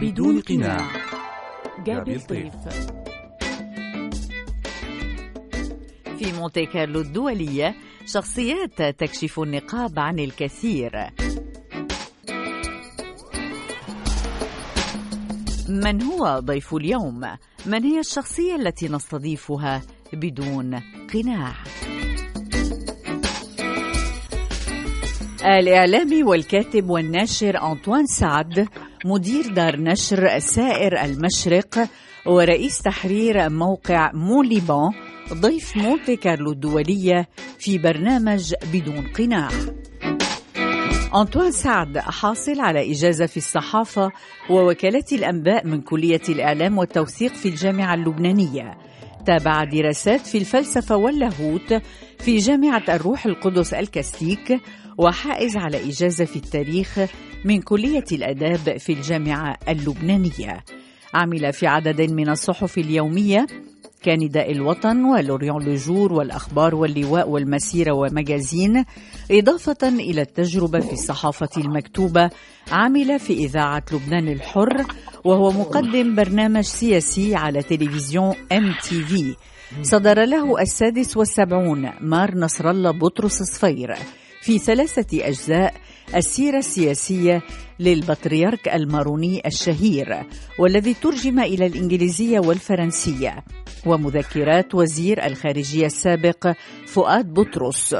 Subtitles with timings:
[0.00, 0.90] بدون قناع.
[1.84, 2.54] جابي الطيف
[6.18, 7.74] في مونتي كارلو الدولية
[8.06, 10.92] شخصيات تكشف النقاب عن الكثير.
[15.68, 17.20] من هو ضيف اليوم؟
[17.66, 20.82] من هي الشخصية التي نستضيفها بدون
[21.14, 21.54] قناع؟
[25.44, 28.68] الإعلامي والكاتب والناشر أنطوان سعد
[29.04, 31.88] مدير دار نشر سائر المشرق
[32.26, 34.90] ورئيس تحرير موقع موليبان
[35.32, 39.48] ضيف مونتي كارلو الدولية في برنامج بدون قناع.
[41.14, 44.10] أنطوان سعد حاصل على إجازة في الصحافة
[44.50, 48.78] ووكالة الأنباء من كلية الإعلام والتوثيق في الجامعة اللبنانية.
[49.26, 51.74] تابع دراسات في الفلسفة واللاهوت
[52.18, 54.60] في جامعة الروح القدس الكاستيك
[54.98, 56.98] وحائز على إجازة في التاريخ
[57.44, 60.64] من كلية الآداب في الجامعة اللبنانية.
[61.14, 63.46] عمل في عدد من الصحف اليومية
[64.04, 68.84] كنداء الوطن و L'Orient-Le Jour والأخبار واللواء والمسيرة و Magazine
[69.30, 72.30] إضافة إلى التجربة في الصحافة المكتوبة.
[72.72, 74.84] عمل في إذاعة لبنان الحر
[75.24, 79.34] وهو مقدم برنامج سياسي على تلفزيون MTV
[79.82, 83.94] صدر له السادس والسبعون مار نصر الله بطرس صفير.
[84.40, 85.74] في ثلاثة أجزاء
[86.14, 87.42] السيرة السياسية
[87.80, 90.22] للبطريرك الماروني الشهير
[90.58, 93.44] والذي ترجم إلى الإنجليزية والفرنسية.
[93.86, 96.52] ومذكرات وزير الخارجية السابق
[96.86, 97.96] فؤاد بطرس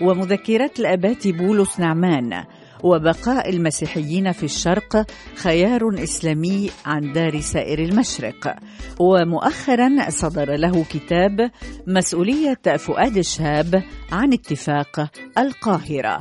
[0.00, 2.44] ومذكرات الأبات بولس نعمان
[2.82, 8.56] وبقاء المسيحيين في الشرق خيار إسلامي عن دار سائر المشرق.
[9.00, 11.50] ومؤخرا صدر له كتاب
[11.86, 16.18] مسؤولية فؤاد الشهاب عن اتفاق القاهرة.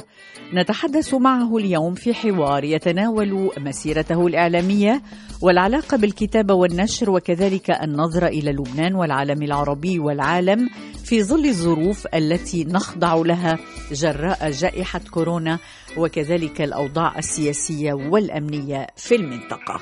[0.53, 5.01] نتحدث معه اليوم في حوار يتناول مسيرته الإعلامية
[5.41, 10.69] والعلاقة بالكتابة والنشر وكذلك النظرة إلى لبنان والعالم العربي والعالم
[11.03, 13.57] في ظل الظروف التي نخضع لها
[13.91, 15.59] جراء جائحة كورونا
[15.97, 19.81] وكذلك الأوضاع السياسية والأمنية في المنطقة.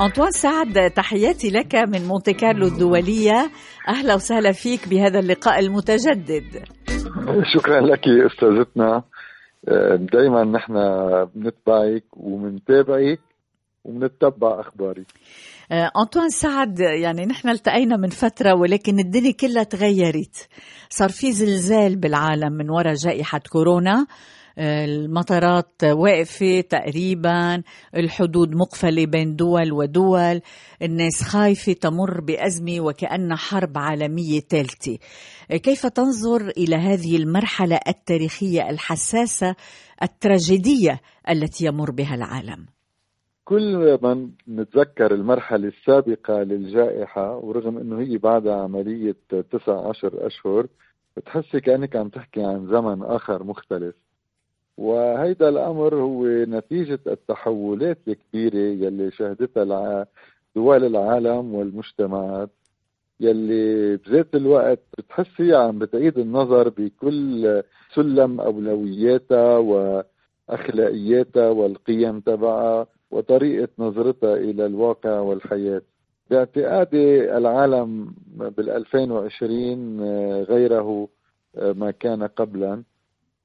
[0.00, 3.50] أنطوان سعد تحياتي لك من مونتي كارلو الدولية
[3.88, 6.64] أهلا وسهلا فيك بهذا اللقاء المتجدد
[7.54, 9.02] شكرا لك أستاذتنا.
[10.12, 10.74] دائما نحن
[11.34, 13.20] بنتبعك وبنتابعك
[13.84, 15.06] وبنتبع أخبارك.
[15.72, 20.48] أنطوان سعد يعني نحن التقينا من فترة ولكن الدنيا كلها تغيرت.
[20.90, 24.06] صار في زلزال بالعالم من وراء جائحة كورونا.
[24.58, 27.62] المطارات واقفة تقريبا
[27.96, 30.40] الحدود مقفلة بين دول ودول
[30.82, 34.98] الناس خايفة تمر بأزمة وكأن حرب عالمية ثالثة.
[35.50, 39.54] كيف تنظر إلى هذه المرحلة التاريخية الحساسة
[40.02, 41.00] التراجيدية
[41.30, 42.66] التي يمر بها العالم؟
[43.44, 49.16] كل ما نتذكر المرحلة السابقة للجائحة ورغم إنه هي بعدها عملية
[49.52, 50.66] تسع عشر أشهر
[51.16, 53.94] بتحسي كأنك عم تحكي عن زمن آخر مختلف.
[54.80, 60.06] وهيدا الأمر هو نتيجة التحولات الكبيرة يلي شهدتها
[60.56, 62.50] دول العالم والمجتمعات
[63.20, 67.62] يلي بذات الوقت بتحسي عم بتعيد النظر بكل
[67.94, 69.58] سلم أولوياتها
[70.48, 75.82] وأخلاقياتها والقيم تبعها وطريقة نظرتها إلى الواقع والحياة.
[76.30, 80.00] باعتقادي العالم بال 2020
[80.42, 81.08] غيره
[81.56, 82.82] ما كان قبلا.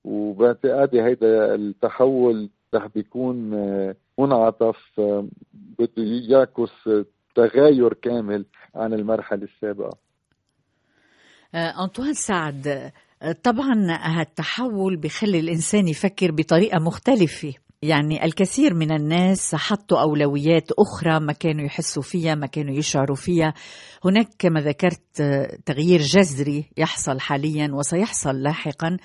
[0.05, 6.89] وباعتقادي هيدا التحول رح بيكون آه، منعطف آه، بده يعكس
[7.35, 8.45] تغاير كامل
[8.75, 9.97] عن المرحلة السابقة.
[11.55, 12.91] آه، أنطوان سعد
[13.43, 17.53] طبعا هالتحول بخلي الإنسان يفكر بطريقة مختلفة.
[17.81, 23.53] يعني الكثير من الناس حطوا أولويات أخرى ما كانوا يحسوا فيها ما كانوا يشعروا فيها.
[24.05, 25.21] هناك كما ذكرت
[25.65, 28.97] تغيير جذري يحصل حاليا وسيحصل لاحقا.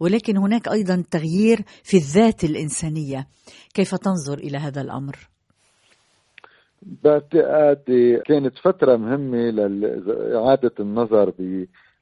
[0.00, 3.26] ولكن هناك أيضا تغيير في الذات الإنسانية.
[3.74, 5.16] كيف تنظر إلى هذا الأمر؟
[6.82, 11.32] باعتقادي كانت فترة مهمة لإعادة النظر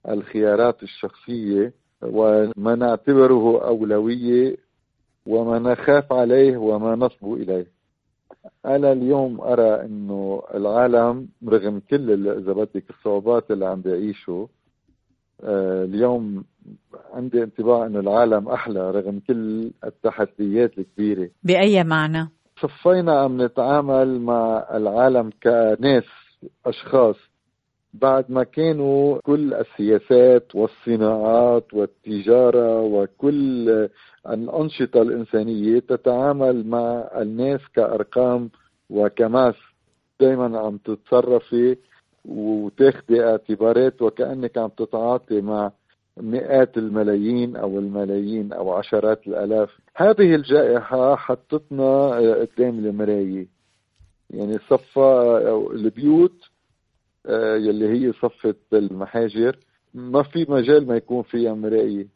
[0.05, 4.57] بالخيارات الشخصية وما نعتبره أولوية
[5.27, 7.67] وما نخاف عليه وما نصبو إليه.
[8.67, 14.47] أنا اليوم أرى إنه العالم رغم كل اذا بدك الصعوبات اللي عم بيعيشوا
[15.43, 16.45] آه، اليوم
[17.15, 21.29] عندي انطباع انه العالم أحلى رغم كل التحديات الكبيرة.
[21.43, 22.29] بأي معنى؟
[22.61, 26.05] صفينا عم نتعامل مع العالم كناس
[26.67, 27.17] أشخاص.
[27.95, 33.89] بعد ما كانوا كل السياسات والصناعات والتجارة وكل
[34.29, 38.51] الأنشطة الإنسانية تتعامل مع الناس كأرقام
[38.91, 39.55] وكماس.
[40.21, 41.77] دايما عم تتصرفي
[42.25, 45.73] وتاخدي اعتبارات وكأنك عم تتعاطي مع
[46.21, 49.79] مئات الملايين أو الملايين أو عشرات الألاف.
[49.97, 53.47] هذه الجائحة حطتنا قدام المراية.
[54.31, 55.41] يعني صفى
[55.75, 56.51] البيوت
[57.27, 59.59] آه، يلي هي صفة المحاجر
[59.95, 62.07] ما في مجال ما يكون فيها مراية.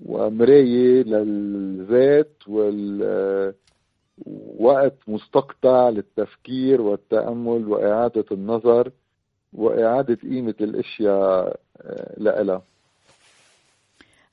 [0.00, 3.54] ومراية للذات وال
[4.58, 8.90] وقت مستقطع للتفكير والتأمل وإعادة النظر
[9.52, 12.62] وإعادة قيمة الأشياء آه، لها آه،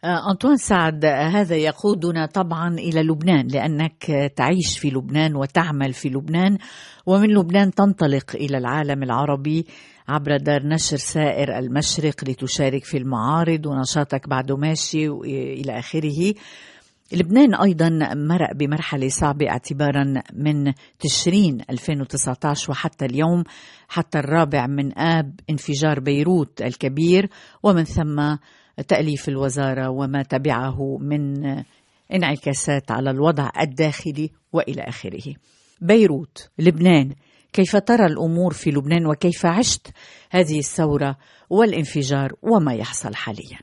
[0.05, 6.57] أنطوان سعد هذا يقودنا طبعا إلى لبنان لأنك تعيش في لبنان وتعمل في لبنان
[7.05, 9.65] ومن لبنان تنطلق إلى العالم العربي
[10.07, 16.33] عبر دار نشر سائر المشرق لتشارك في المعارض ونشاطك بعده ماشي إلى آخره.
[17.11, 23.43] لبنان أيضا مرق بمرحلة صعبة اعتبارا من تشرين 2019 وحتى اليوم
[23.87, 27.29] حتى الرابع من آب انفجار بيروت الكبير
[27.63, 28.35] ومن ثم
[28.87, 31.43] تأليف الوزارة وما تبعه من
[32.13, 35.35] انعكاسات على الوضع الداخلي وإلى آخره.
[35.81, 37.13] بيروت، لبنان،
[37.53, 39.87] كيف ترى الأمور في لبنان وكيف عشت
[40.31, 41.17] هذه الثورة
[41.49, 43.59] والانفجار وما يحصل حاليا؟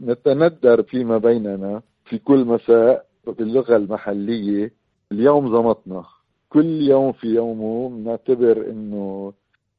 [0.00, 4.72] نتندر فيما بيننا في كل مساء باللغة المحلية
[5.12, 6.04] اليوم زمطنا
[6.48, 9.32] كل يوم في يومه بنعتبر إنه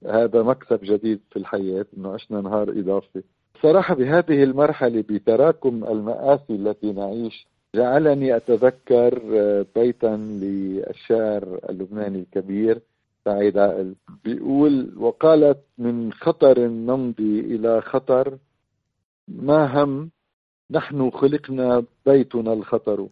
[0.06, 3.24] هذا مكسب جديد في الحياة إنه عشنا نهار إضافي
[3.64, 12.82] صراحة بهذه المرحلة بتراكم المآسي التي نعيش جعلني أتذكر آه، بيتا للشاعر اللبناني الكبير
[13.26, 13.96] سعيد عائل.
[14.26, 18.38] بيقول وقالت من خطر نمضي إلى خطر
[19.28, 20.10] ما هم؟
[20.72, 23.08] نحن خلقنا بيتنا الخطر.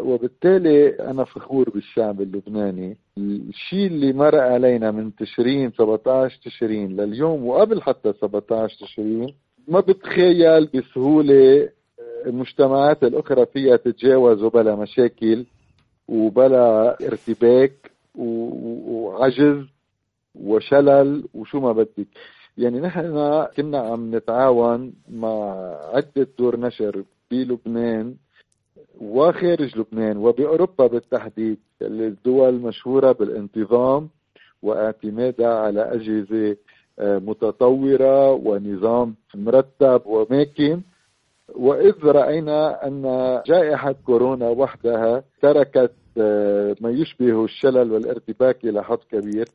[0.00, 2.96] وبالتالي أنا فخور بالشعب اللبناني.
[3.18, 9.34] الشيء اللي مر علينا من تشرين 17 تشرين لليوم وقبل حتى 17 تشرين
[9.68, 11.68] ما بتخيل بسهولة
[12.26, 15.44] المجتمعات الأخرى فيها تتجاوز بلا مشاكل
[16.08, 19.64] وبلا ارتباك وعجز
[20.34, 22.06] وشلل وشو ما بدك.
[22.58, 23.02] يعني نحن
[23.56, 25.52] كنا عم نتعاون مع
[25.94, 28.14] عدة دور نشر بلبنان
[29.00, 34.08] وخارج لبنان وبأوروبا بالتحديد الدول المشهورة بالانتظام
[34.62, 36.56] واعتمادها على أجهزة
[37.02, 40.80] متطورة ونظام مرتب وماكن
[41.54, 43.02] وإذ رأينا أن
[43.46, 49.48] جائحة كورونا وحدها تركت آه، ما يشبه الشلل والارتباك إلى حد كبير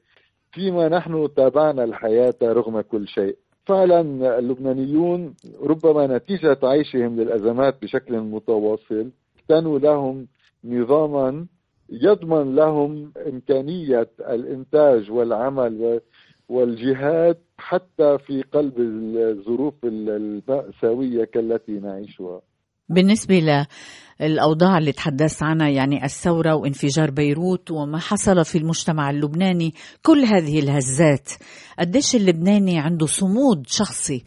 [0.52, 3.36] فيما نحن تابعنا الحياة رغم كل شيء.
[3.66, 4.02] فعلا
[4.40, 5.34] اللبنانيون
[5.64, 9.10] ربما نتيجة عيشهم للأزمات بشكل متواصل
[9.50, 10.28] كانوا لهم
[10.64, 11.46] نظاما
[11.90, 16.02] يضمن لهم إمكانية الإنتاج والعمل
[16.50, 22.42] والجهاد حتى في قلب الظروف المأساوية كالتي نعيشها.
[22.90, 23.66] بالنسبة
[24.22, 29.74] للأوضاع اللي تحدثت عنها يعني الثورة وانفجار بيروت وما حصل في المجتمع اللبناني
[30.04, 31.30] كل هذه الهزات
[31.80, 34.24] قديش اللبناني عنده صمود شخصي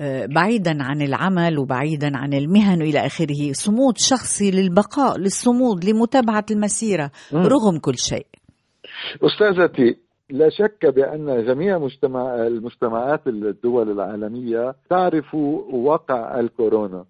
[0.00, 7.10] آه، بعيدا عن العمل وبعيدا عن المهن وإلى آخره صمود شخصي للبقاء للصمود لمتابعة المسيرة
[7.34, 8.26] رغم كل شيء.
[9.22, 9.96] أستاذتي
[10.32, 17.04] لا شك بأن جميع مجتمع المجتمعات الدول العالمية تعرف واقع الكورونا.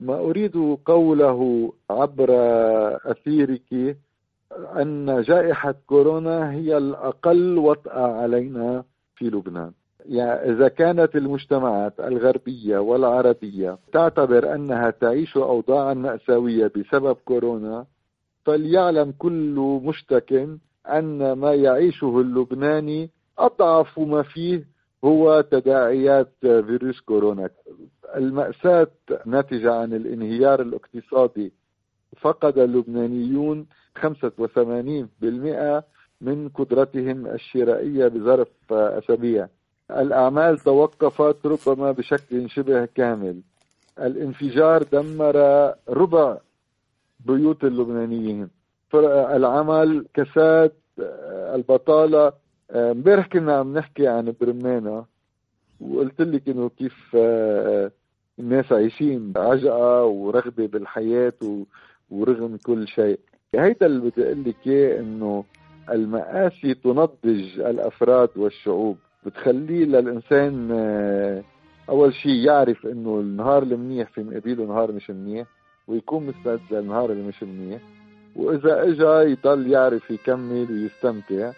[0.00, 2.28] ما أريد قوله عبر
[3.10, 3.96] أثيرك
[4.80, 8.84] أن جائحة كورونا هي الأقل وطأة علينا
[9.16, 9.72] في لبنان.
[10.06, 17.86] يعني إذا كانت المجتمعات الغربية والعربية تعتبر أنها تعيش أوضاعا مأساوية بسبب كورونا
[18.44, 20.48] فليعلم كل مشتك
[20.86, 24.64] أن ما يعيشه اللبناني أضعف ما فيه
[25.04, 27.50] هو تداعيات فيروس كورونا.
[28.16, 28.88] المأساة
[29.26, 31.52] ناتجة عن الانهيار الاقتصادي.
[32.20, 33.66] فقد اللبنانيون
[33.98, 35.84] 85%
[36.20, 39.48] من قدرتهم الشرائية بظرف أسابيع.
[39.90, 43.40] الأعمال توقفت ربما بشكل شبه كامل.
[43.98, 45.36] الانفجار دمر
[45.88, 46.38] ربع
[47.26, 48.55] بيوت اللبنانيين.
[48.94, 50.72] العمل كساد
[51.54, 52.32] البطالة.
[52.70, 55.04] امبارح كنا عم نحكي عن برمانا
[55.80, 57.16] وقلت لك إنه كيف
[58.38, 61.32] الناس عايشين عجقة ورغبة بالحياة
[62.10, 63.20] ورغم كل شيء.
[63.54, 65.44] هيدا اللي بدي أقول لك إياه إنه
[65.90, 68.96] المآسي تنضج الأفراد والشعوب.
[69.26, 71.42] بتخليه للإنسان آه،
[71.88, 75.46] أول شيء يعرف إنه النهار المنيح في مقابله نهار مش منيح
[75.88, 77.80] ويكون مستعد للنهار اللي مش منيح.
[78.36, 81.52] وإذا إجا يضل يعرف يكمل ويستمتع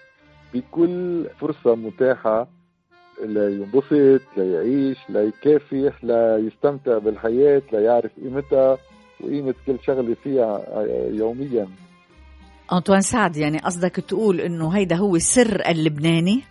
[0.54, 2.48] بكل فرصة متاحة
[3.24, 8.78] لينبسط ليعيش ليكافح ليستمتع بالحياة ليعرف قيمتها
[9.20, 10.62] وقيمة كل شغلة فيها
[11.10, 11.68] يوميا
[12.72, 16.42] أنطوان سعد يعني قصدك تقول إنه هيدا هو السر اللبناني؟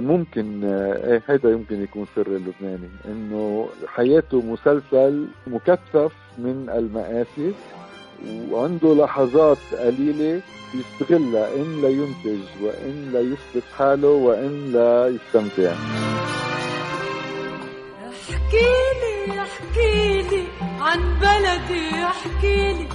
[0.00, 7.52] ممكن إيه هيدا يمكن يكون سر اللبناني إنه حياته مسلسل مكثف من المآسي
[8.50, 10.40] وعنده لحظات قليلة
[10.74, 15.72] يستغلها إن لا ينتج وإن لا يثبت حاله وإن لا يستمتع.
[18.08, 20.44] احكيلي احكيلي
[20.80, 22.88] عن بلدي احكيلي.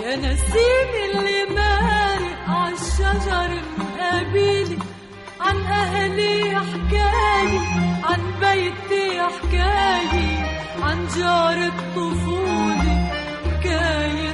[0.00, 4.78] يا نسيم اللي مارق عالشجر مقابلي
[5.40, 7.60] عن أهلي حكاية
[8.04, 10.38] عن بيتي حكاية
[10.82, 13.10] عن جار الطفولة
[13.44, 14.31] حكاية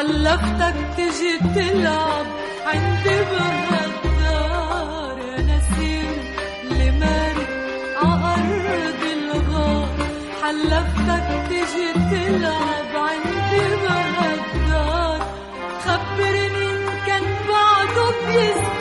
[0.00, 2.26] حلفتك تجي تلعب
[2.66, 6.12] عندي بهالدار يا نسيم
[6.64, 7.50] اللي مارق
[8.02, 9.88] عأرض الغار.
[10.42, 15.20] حلفتك تجي تلعب عندي بهالدار
[15.84, 18.79] خبرني إن كان بعده بيذكرني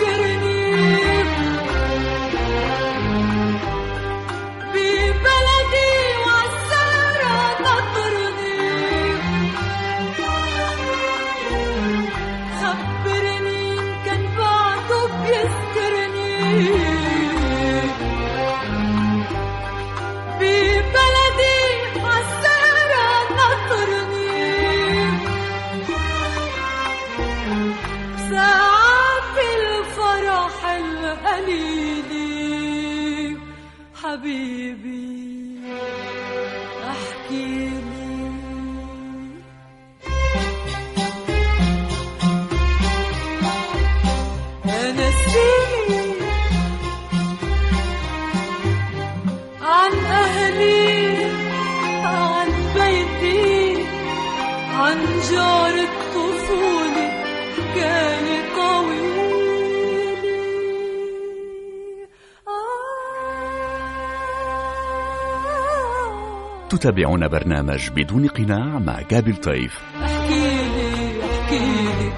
[66.79, 69.79] تتابعون برنامج بدون قناع مع جابل طيف.
[70.01, 72.11] احكيلي احكيلي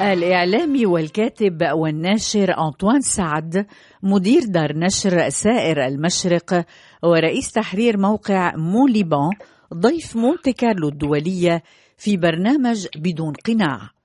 [0.00, 3.66] الإعلامي والكاتب والناشر أنطوان سعد
[4.02, 6.64] مدير دار نشر سائر المشرق
[7.02, 9.30] ورئيس تحرير موقع موليبان
[9.74, 11.62] ضيف مونتي كارلو الدولية
[11.96, 13.95] في برنامج بدون قناع.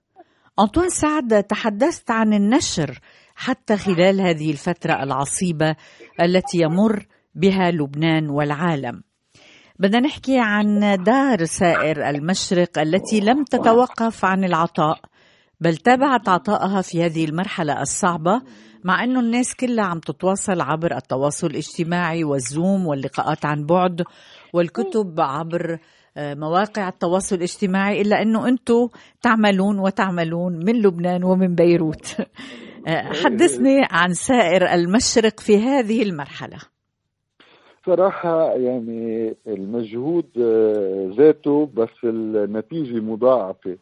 [0.60, 3.00] أنطوان سعد تحدثت عن النشر
[3.36, 5.76] حتى خلال هذه الفترة العصيبة
[6.22, 7.06] التي يمر
[7.36, 9.04] بها لبنان والعالم.
[9.80, 15.00] بدنا نحكي عن دار سائر المشرق التي لم تتوقف عن العطاء
[15.60, 18.42] بل تابعت عطائها في هذه المرحلة الصعبة
[18.84, 24.04] مع أنه الناس كلها عم تتواصل عبر التواصل الاجتماعي والزوم واللقاءات عن بعد
[24.54, 25.80] والكتب عبر
[26.18, 28.88] مواقع التواصل الاجتماعي إلا أنه أنتم
[29.22, 32.16] تعملون وتعملون من لبنان ومن بيروت.
[32.88, 36.58] آه، حدثني عن سائر المشرق في هذه المرحلة.
[37.86, 43.78] صراحة يعني المجهود آه، ذاته بس النتيجة مضاعفة.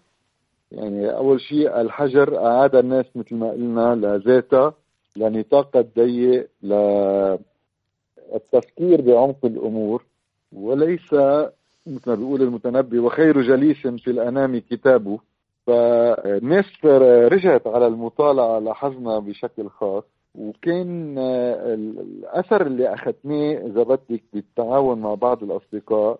[0.72, 4.74] يعني أول شيء الحجر أعاد الناس مثل ما قلنا لذاتها
[5.16, 7.42] لنطاقها الضيق للتفكير
[9.02, 10.06] بعمق الأمور
[10.52, 11.14] وليس
[11.90, 15.20] مثل ما بيقول المتنبي وخير جليس في الأنام كتابه.
[15.68, 16.86] فالناس
[17.34, 20.04] رجعت على المطالعة لاحظنا بشكل خاص
[20.36, 26.20] وكان الأثر اللي أخذناه إذا بدك بالتعاون مع بعض الأصدقاء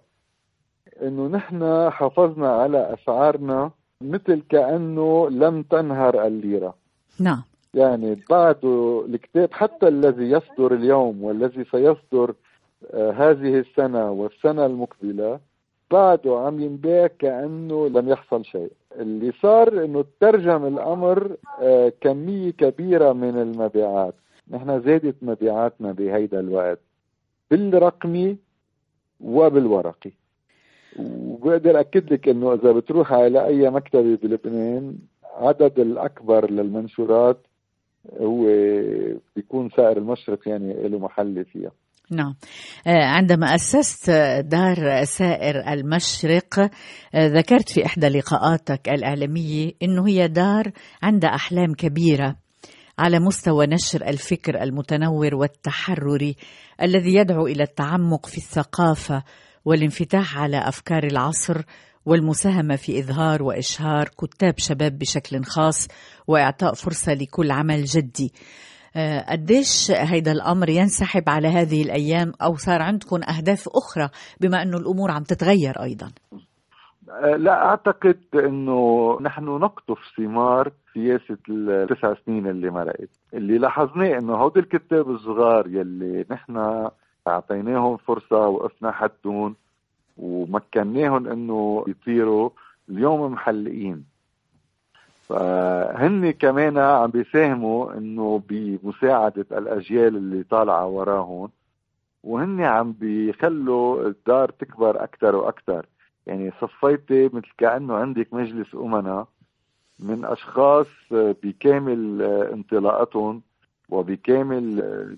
[1.02, 3.72] إنه نحن حافظنا على أسعارنا
[4.02, 6.76] مثل كأنه لم تنهر الليرة.
[7.20, 7.44] نعم.
[7.74, 8.66] يعني بعد
[9.10, 12.34] الكتاب حتى الذي يصدر اليوم والذي سيصدر
[12.94, 15.40] آه، هذه السنة والسنة المقبلة
[15.92, 18.72] بعده عم ينباع كأنه لم يحصل شيء.
[19.00, 24.14] اللي صار إنه ترجم الأمر آه، كمية كبيرة من المبيعات.
[24.52, 26.80] نحن زادت مبيعاتنا بهيدا الوقت
[27.52, 28.38] بالرقمي
[29.20, 30.12] وبالورقي.
[31.00, 34.96] وبقدر أكد لك إنه إذا بتروح على أي مكتبه بلبنان
[35.38, 37.38] عدد الأكبر للمنشورات
[38.22, 38.46] هو
[39.36, 41.72] بيكون سائر المشرق يعني له محل فيها.
[42.12, 42.36] نعم.
[42.88, 44.10] آه، عندما أسست
[44.46, 50.72] دار سائر المشرق آه، ذكرت في إحدى لقاءاتك الإعلامية أنه هي دار
[51.04, 52.36] عندها أحلام كبيرة
[53.00, 56.36] على مستوى نشر الفكر المتنور والتحرري
[56.82, 59.24] الذي يدعو إلى التعمق في الثقافة
[59.66, 61.62] والانفتاح على أفكار العصر
[62.06, 65.88] والمساهمة في إظهار وإشهار كتاب شباب بشكل خاص
[66.28, 68.34] وإعطاء فرصة لكل عمل جدي.
[69.30, 74.10] قديش هيدا الأمر ينسحب على هذه الأيام أو صار عندكم أهداف أخرى
[74.42, 76.12] بما أنه الأمور عم تتغير أيضا؟
[77.10, 83.10] آه، لا أعتقد إنه نحن نقطف ثمار سياسة التسع سنين اللي مرقت.
[83.34, 86.88] اللي لاحظناه إنه هودي الكتاب الصغار يلي نحن
[87.28, 89.56] أعطيناهم فرصة وقفنا حدهم
[90.18, 92.50] ومكناهم إنه يطيروا
[92.90, 94.06] اليوم محلقين
[95.30, 101.50] فهن كمان عم بيساهموا إنه بمساعدة الأجيال اللي طالعة وراهم
[102.24, 105.86] وهن عم بيخلوا الدار تكبر أكثر وأكثر
[106.28, 109.26] يعني صفيتي مثل كأنه عندك مجلس أمنا
[110.00, 112.22] من أشخاص بكامل
[112.54, 113.42] انطلاقتهم
[113.90, 114.64] وبكامل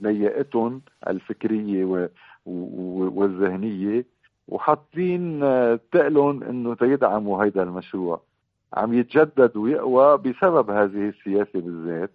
[0.02, 2.10] لياقتهم الفكرية
[2.46, 4.06] والذهنية
[4.48, 5.40] وحاطين
[5.92, 8.22] تقلهم إنه تيدعموا هيدا المشروع.
[8.74, 12.12] عم يتجدد ويقوى بسبب هذه السياسة بالذات.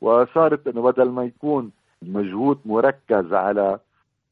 [0.00, 1.70] وصارت إنه بدل ما يكون
[2.02, 3.78] مجهود مركز على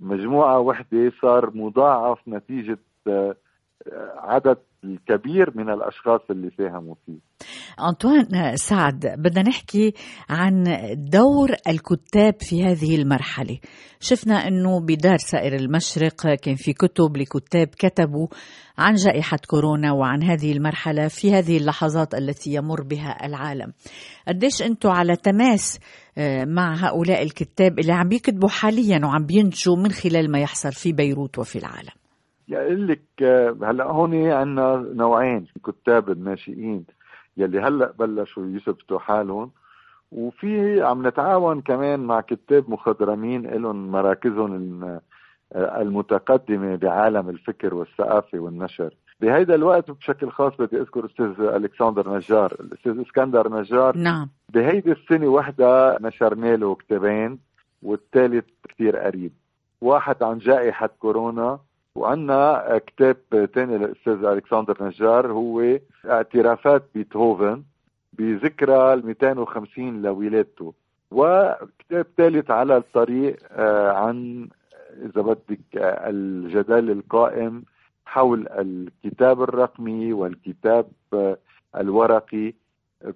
[0.00, 2.78] مجموعة وحدة صار مضاعف نتيجة
[4.16, 7.18] عدد الكبير من الأشخاص اللي ساهموا فيه.
[7.88, 9.94] أنطوان سعد بدنا نحكي
[10.30, 10.64] عن
[11.12, 13.58] دور الكتاب في هذه المرحلة.
[14.00, 18.26] شفنا أنه بدار سائر المشرق كان في كتب لكتاب كتبوا
[18.78, 23.72] عن جائحة كورونا وعن هذه المرحلة في هذه اللحظات التي يمر بها العالم.
[24.28, 25.80] قديش أنتم على تماس
[26.18, 30.92] آه، مع هؤلاء الكتاب اللي عم بيكتبوا حاليا وعم بينتجوا من خلال ما يحصل في
[30.92, 32.01] بيروت وفي العالم؟
[32.52, 36.84] يقول لك آه، هلا هون عندنا نوعين كتاب الناشئين
[37.36, 39.50] يلي هلا بلشوا يثبتوا حالهم.
[40.12, 45.00] وفي عم نتعاون كمان مع كتاب مخضرمين لهم مراكزهم آه،
[45.82, 48.94] المتقدمة بعالم الفكر والثقافة والنشر.
[49.20, 53.96] بهيدا الوقت بشكل خاص بدي أذكر أستاذ ألكسندر نجار الأستاذ إسكندر نجار.
[53.96, 54.28] نعم.
[54.48, 57.38] بهيدي السنة وحدة نشرنا له كتابين
[57.82, 59.32] والثالث كثير قريب.
[59.80, 61.58] واحد عن جائحة كورونا
[61.94, 63.16] وعندنا كتاب
[63.54, 67.62] ثاني للأستاذ ألكسندر نجار هو اعترافات بيتهوفن
[68.12, 70.74] بذكرى ال 250 لولادته
[71.10, 74.48] وكتاب ثالث على الطريق آه، عن
[75.02, 77.64] إذا بدك آه، الجدل القائم
[78.06, 81.38] حول الكتاب الرقمي والكتاب آه،
[81.76, 82.54] الورقي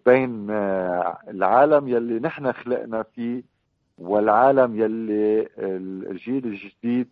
[0.07, 0.51] بين
[1.29, 3.43] العالم يلي نحن خلقنا فيه
[3.99, 7.09] والعالم يلي الجيل الجديد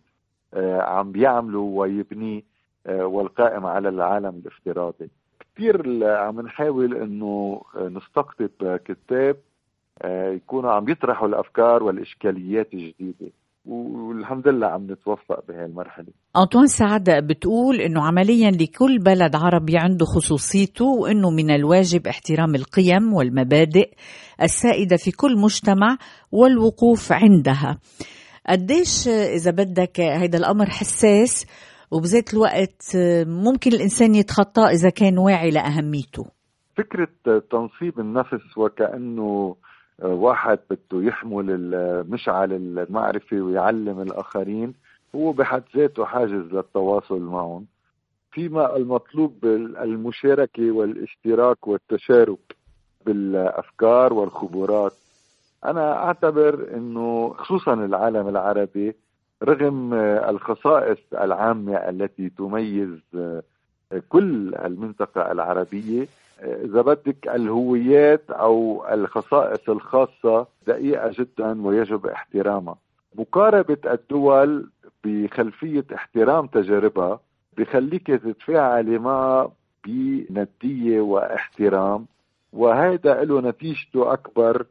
[0.81, 2.41] عم بيعملوا ويبنيه
[2.87, 5.09] آه، والقائم على العالم الافتراضي.
[5.39, 9.35] كثير عم نحاول إنه آه، نستقطب كتاب
[10.05, 13.31] يكونوا عم يطرحوا الأفكار والإشكاليات الجديدة.
[13.65, 20.05] والحمد لله عم نتوفق بهي المرحله أنطوان سعد بتقول إنه عمليا لكل بلد عربي عنده
[20.05, 23.89] خصوصيته وإنه من الواجب احترام القيم والمبادئ
[24.41, 25.97] السائدة في كل مجتمع
[26.31, 27.77] والوقوف عندها.
[28.49, 31.45] قديش إذا بدك هيدا الأمر حساس
[31.91, 36.25] وبذات الوقت ممكن الإنسان يتخطاه إذا كان واعي لأهميته.
[36.77, 37.07] فكرة
[37.51, 39.55] تنصيب النفس وكأنه
[40.03, 41.73] واحد بده يحمل
[42.09, 44.73] مشعل المعرفه ويعلم الآخرين
[45.15, 47.65] هو بحد ذاته حاجز للتواصل معهم.
[48.31, 49.45] فيما المطلوب
[49.83, 52.55] المشاركه والاشتراك والتشارك
[53.05, 54.93] بالأفكار والخبرات.
[55.69, 58.95] أنا أعتبر إنه خصوصا العالم العربي
[59.43, 59.93] رغم
[60.29, 62.99] الخصائص العامة التي تميز
[64.09, 66.07] كل المنطقة العربية
[66.43, 72.75] إذا بدك الهويات أو الخصائص الخاصة دقيقة جدا ويجب احترامها.
[73.15, 74.69] مقاربة الدول
[75.03, 77.19] بخلفية احترام تجاربها
[77.57, 79.51] بخليك تتفاعلي معها
[79.87, 82.05] بنديه واحترام
[82.53, 84.65] وهذا له نتيجته أكبر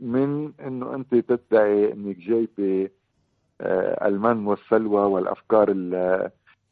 [0.00, 2.90] من إنه أنت تدعي إنك جايبة
[3.60, 5.74] آه، المن والسلوى والأفكار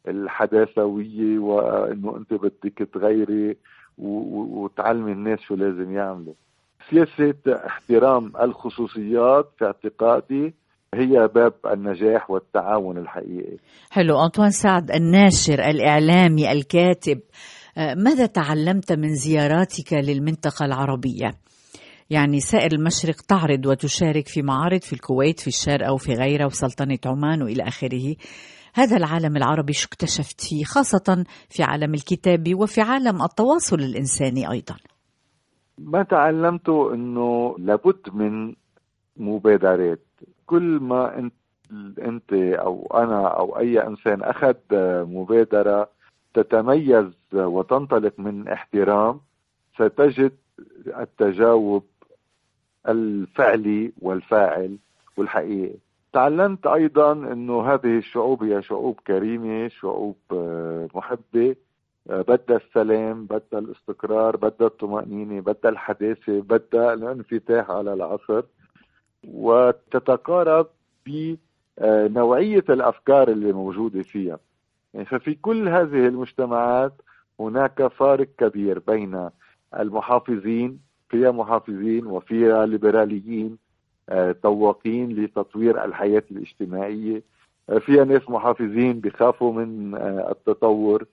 [0.08, 3.56] الحداثوية وإنه أنت بدك تغيري
[3.98, 6.34] وتعلمي الناس شو لازم يعملوا.
[6.90, 7.34] سياسة
[7.66, 10.54] احترام الخصوصيات في اعتقادي
[10.94, 13.56] هي باب النجاح والتعاون الحقيقي.
[13.90, 14.24] حلو.
[14.24, 17.20] أنطوان سعد الناشر الإعلامي الكاتب
[17.78, 21.30] آه، ماذا تعلمت من زياراتك للمنطقة العربية؟
[22.10, 27.42] يعني سائر المشرق تعرض وتشارك في معارض في الكويت في الشارقة وفي غيرها وسلطنة عمان
[27.42, 28.16] وإلى آخره.
[28.74, 34.76] هذا العالم العربي شو اكتشفت فيه خاصة في عالم الكتابة وفي عالم التواصل الإنساني أيضا.
[35.78, 38.54] ما تعلمته أنه لابد من
[39.16, 40.06] مبادرات.
[40.46, 41.34] كل ما انت
[41.98, 44.54] أنت أو أنا أو أي إنسان أخذ
[45.04, 45.88] مبادرة
[46.34, 49.20] تتميز وتنطلق من احترام
[49.74, 50.32] ستجد
[50.86, 51.84] التجاوب
[52.88, 54.76] الفعلي والفاعل
[55.16, 55.74] والحقيقي.
[56.12, 60.16] تعلمت أيضا إنه هذه الشعوب هي شعوب كريمة شعوب
[60.94, 61.56] محبة
[62.06, 68.42] بدها السلام بدها الاستقرار بدها الطمأنينة بدها الحداثة بدها الانفتاح على العصر.
[69.28, 70.66] وتتقارب
[71.06, 74.38] بنوعية الأفكار اللي موجودة فيها.
[74.94, 76.92] يعني ففي كل هذه المجتمعات
[77.40, 79.30] هناك فارق كبير بين
[79.80, 83.58] المحافظين فيها محافظين وفيها ليبراليين
[84.42, 87.22] طواقين آه، لتطوير الحياة الاجتماعية.
[87.70, 91.06] آه، فيها ناس محافظين بخافوا من آه، التطور.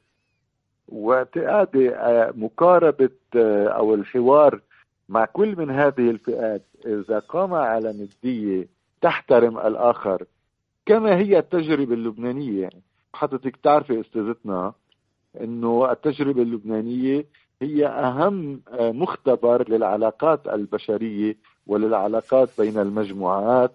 [0.88, 1.92] واعتقادي
[2.36, 4.62] مقاربة أو الحوار
[5.10, 8.68] مع كل من هذه الفئات إذا قام على ندية
[9.02, 10.26] تحترم الآخر
[10.86, 12.70] كما هي التجربة اللبنانية.
[13.14, 14.74] حضرتك تعرفي أستاذتنا
[15.42, 17.26] أنه التجربة اللبنانية
[17.62, 21.36] هي أهم مختبر للعلاقات البشرية
[21.68, 23.72] وللعلاقات بين المجموعات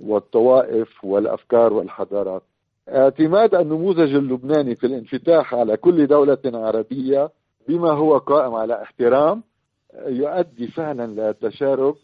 [0.00, 2.42] والطوائف والأفكار والحضارات.
[2.88, 7.30] اعتماد النموذج اللبناني في الانفتاح على كل دولة عربية
[7.68, 9.42] بما هو قائم على احترام
[10.06, 11.94] يؤدي فعلا لتشارب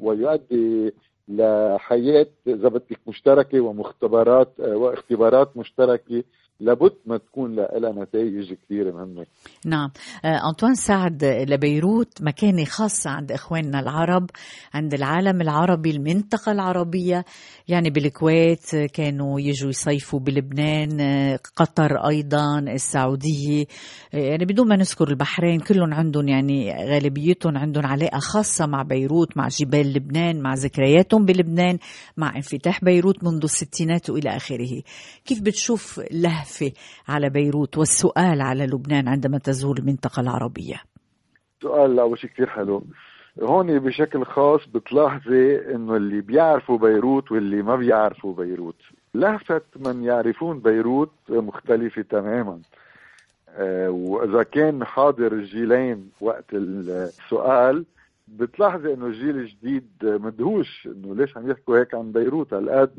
[0.00, 0.94] ويؤدي
[1.28, 6.22] لحياة بدك مشتركة ومختبرات واختبارات مشتركة
[6.60, 9.26] لابد ما تكون لها نتائج كثير مهمة.
[9.66, 9.90] نعم.
[10.24, 14.30] آه، أنطوان سعد لبيروت مكانة خاصة عند إخواننا العرب
[14.74, 17.24] عند العالم العربي المنطقة العربية.
[17.68, 23.64] يعني بالكويت كانوا يجوا يصيفوا بلبنان آه، قطر أيضا السعودية.
[24.14, 29.36] آه، يعني بدون ما نذكر البحرين كلهم عندهم يعني غالبيتهم عندهم علاقة خاصة مع بيروت
[29.36, 31.78] مع جبال لبنان مع ذكرياتهم بلبنان
[32.16, 34.82] مع انفتاح بيروت منذ الستينات وإلى آخره.
[35.24, 36.72] كيف بتشوف لهفة اللهفة
[37.08, 40.82] على بيروت والسؤال على لبنان عندما تزور المنطقة العربية.
[41.62, 42.84] سؤال أول شيء كثير حلو.
[43.42, 48.76] هون بشكل خاص بتلاحظي إنه اللي بيعرفوا بيروت واللي ما بيعرفوا بيروت.
[49.14, 52.60] لهفة من يعرفون بيروت مختلفة تماما.
[53.48, 57.84] آه، وإذا كان حاضر الجيلين وقت السؤال
[58.28, 60.86] بتلاحظي إنه الجيل الجديد مدهوش.
[60.86, 62.90] إنه ليش عم يحكوا هيك عن بيروت؟ هالقد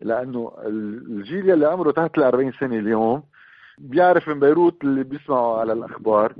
[0.00, 3.22] لأنه الجيل اللي عمره تحت ال 40 سنة اليوم
[3.78, 6.34] بيعرف من بيروت اللي بيسمعوا على الأخبار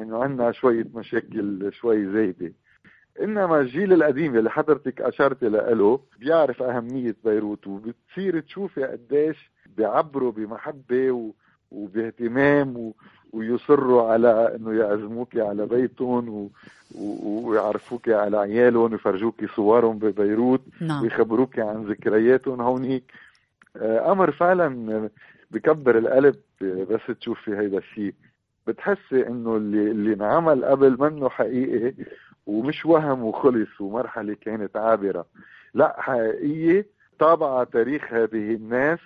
[0.00, 2.52] إنه عندنا شوية مشاكل شوي زايدة.
[3.22, 11.10] إنما الجيل القديم اللي حضرتك أشرت له بيعرف أهمية بيروت وبتصير تشوفي قديش بيعبروا بمحبة
[11.10, 11.32] و...
[11.70, 12.94] وباهتمام و...
[13.32, 16.50] ويصروا على إنه يعزموك على بيتهم و...
[17.48, 21.02] ويعرفوك على عيالهم ويفرجوك صورهم ببيروت نعم.
[21.02, 23.04] ويخبروك عن ذكرياتهم هونيك.
[23.76, 25.08] آه، أمر فعلا
[25.50, 28.14] بكبر القلب بس تشوفي هيدا الشيء.
[28.66, 31.94] بتحسي إنه اللي اللي انعمل قبل منه حقيقي
[32.46, 35.26] ومش وهم وخلص ومرحلة كانت عابرة.
[35.74, 36.86] لا حقيقية
[37.18, 38.98] طابعة تاريخ هذه الناس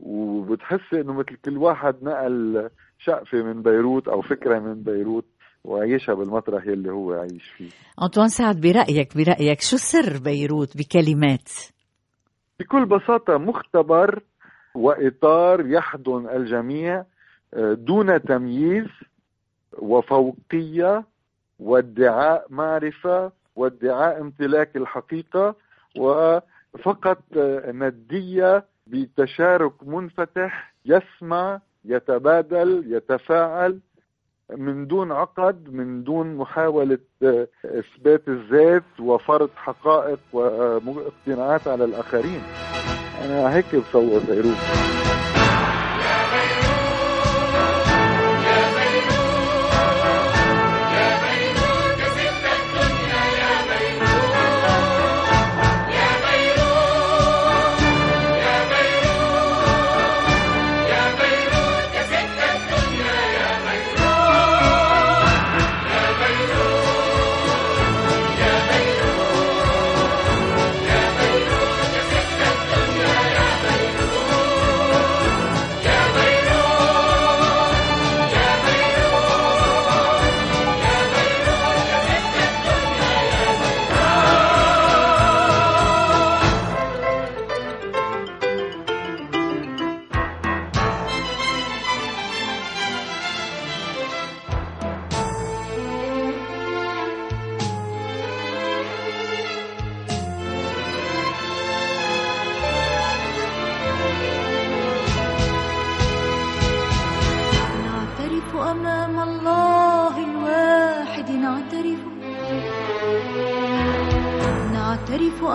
[0.00, 5.24] وبتحسي إنه مثل كل واحد نقل شقفه من بيروت أو فكرة من بيروت
[5.64, 7.70] وعيشها بالمطرح يلي هو عايش فيه.
[8.02, 11.48] أنطوان سعد برأيك برأيك شو سر بيروت بكلمات؟
[12.60, 14.22] بكل بساطة مختبر
[14.74, 17.04] وإطار يحضن الجميع
[17.54, 18.86] آه، دون تمييز
[19.78, 21.04] وفوقية
[21.58, 25.54] وادعاء معرفة وادعاء امتلاك الحقيقة
[25.98, 33.78] وفقط آه، ندية بتشارك منفتح يسمع يتبادل يتفاعل
[34.56, 42.42] من دون عقد من دون محاولة آه، إثبات الذات وفرض حقائق واقتناعات على الآخرين.
[43.24, 44.56] أنا هيك بصور بيروت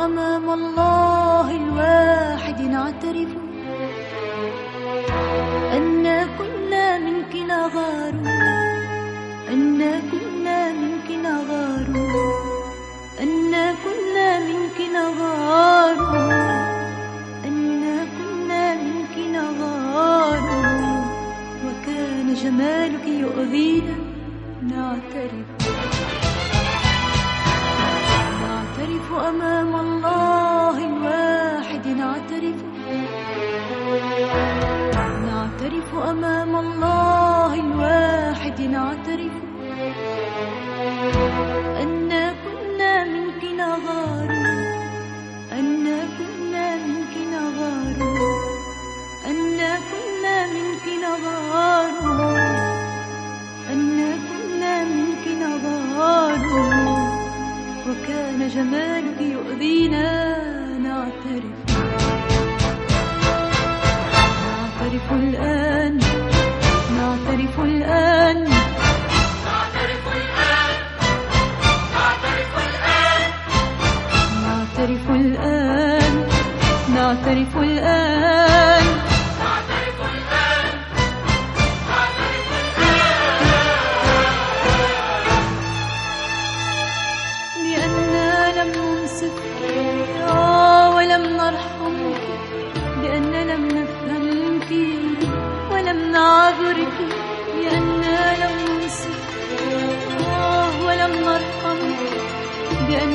[0.09, 3.31] أمام الله الواحد نعترف
[5.77, 6.05] أن
[6.37, 8.13] كنا منك نغار
[9.53, 11.87] أن كنا منك نغار
[13.23, 15.97] أن كنا منك نغار
[17.45, 17.83] أن
[18.17, 20.43] كنا منك نغار
[21.65, 23.95] وكان جمالك يؤذينا
[24.71, 25.58] نعترف.
[28.89, 32.59] نعترف أمام الله الواحد نعترف.
[35.29, 39.35] نعترف أمام الله الواحد نعترف.
[41.83, 42.09] أن
[42.43, 44.29] كنا منك نغار
[45.59, 45.85] أن
[46.17, 47.97] كنا منك نغار
[49.29, 51.93] أن كنا منك نغار
[53.71, 53.97] أن
[54.27, 56.88] كنا منك نغار
[57.89, 60.37] وكان جمالك يؤذينا.
[60.77, 61.79] نعترف.
[64.45, 65.99] نعترف الآن.
[66.97, 68.49] نعترف الآن.
[74.43, 76.27] نعترف الآن.
[76.95, 78.19] نعترف الآن.
[78.79, 79.08] لأننا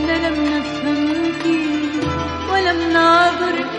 [0.06, 1.44] لأننا لم نفهمك
[2.52, 3.70] ولم نعذرك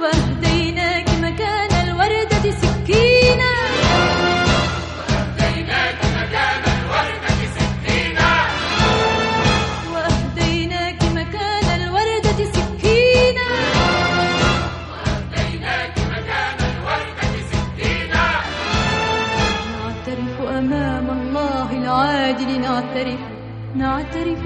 [0.00, 3.50] وأهديناك مكان الوردة سكينا
[9.92, 13.48] وأهديناك مكان الوردة سكينا
[19.72, 23.20] نعترف أمام الله العادل نعترف
[23.74, 24.39] نعترف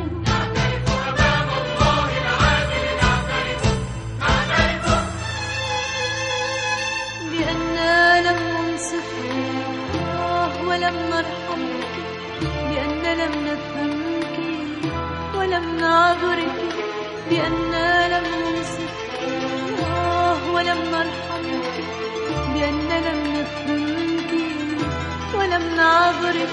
[26.35, 26.51] نعذرك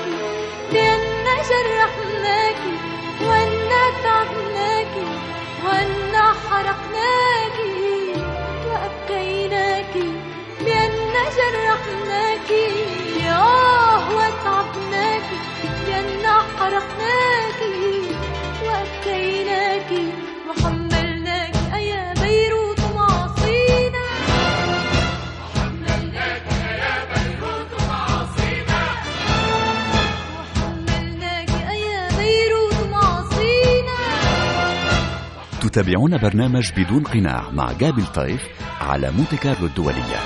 [0.72, 2.62] بأن جرحناك
[3.22, 3.70] وأن
[4.04, 4.96] تعبناك
[5.66, 6.16] وأن
[6.50, 7.58] حرقناك
[8.68, 9.94] وأبكيناك
[10.62, 12.52] بأن جرحناك
[13.28, 15.30] آه وتعبناك
[15.88, 16.26] بأن
[16.60, 17.60] حرقناك
[18.66, 19.41] وأبكيناك
[35.72, 38.42] تتابعون برنامج بدون قناع مع جابل طيف
[38.82, 40.20] على مونتي كارلو الدولية.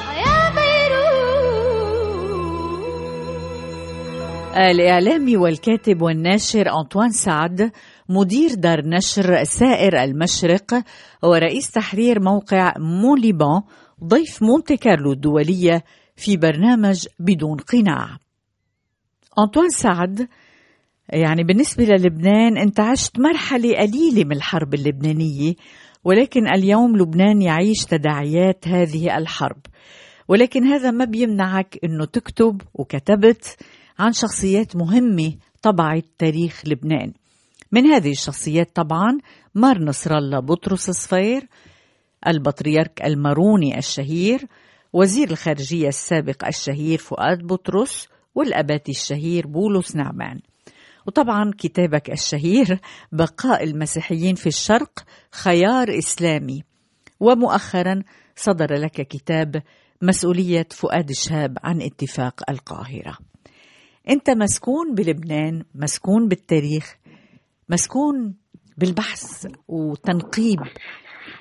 [4.56, 7.72] الإعلامي والكاتب والناشر أنطوان سعد
[8.10, 10.84] مدير دار نشر سائر المشرق
[11.24, 13.62] ورئيس تحرير موقع موليبان
[14.04, 15.84] ضيف مونتي كارلو الدولية
[16.16, 18.18] في برنامج بدون قناع.
[19.40, 20.28] أنطوان سعد
[21.10, 25.54] يعني بالنسبة للبنان أنت عشت مرحلة قليلة من الحرب اللبنانية
[26.04, 29.58] ولكن اليوم لبنان يعيش تداعيات هذه الحرب.
[30.28, 33.58] ولكن هذا ما بيمنعك أنه تكتب وكتبت
[34.00, 37.14] عن شخصيات مهمة طبعت تاريخ لبنان.
[37.72, 39.18] من هذه الشخصيات طبعا
[39.56, 41.48] مار نصر الله بطرس صفير
[42.28, 44.46] البطريرك الماروني الشهير
[44.94, 50.40] وزير الخارجية السابق الشهير فؤاد بطرس والأباتي الشهير بولس نعمان.
[51.08, 52.80] وطبعا كتابك الشهير
[53.12, 56.64] بقاء المسيحيين في الشرق خيار إسلامي.
[57.20, 58.04] ومؤخرا
[58.36, 59.64] صدر لك كتاب
[60.02, 63.18] مسؤولية فؤاد شهاب عن اتفاق القاهرة.
[64.10, 66.96] أنت مسكون بلبنان مسكون بالتاريخ
[67.70, 68.36] مسكون
[68.78, 70.60] بالبحث وتنقيب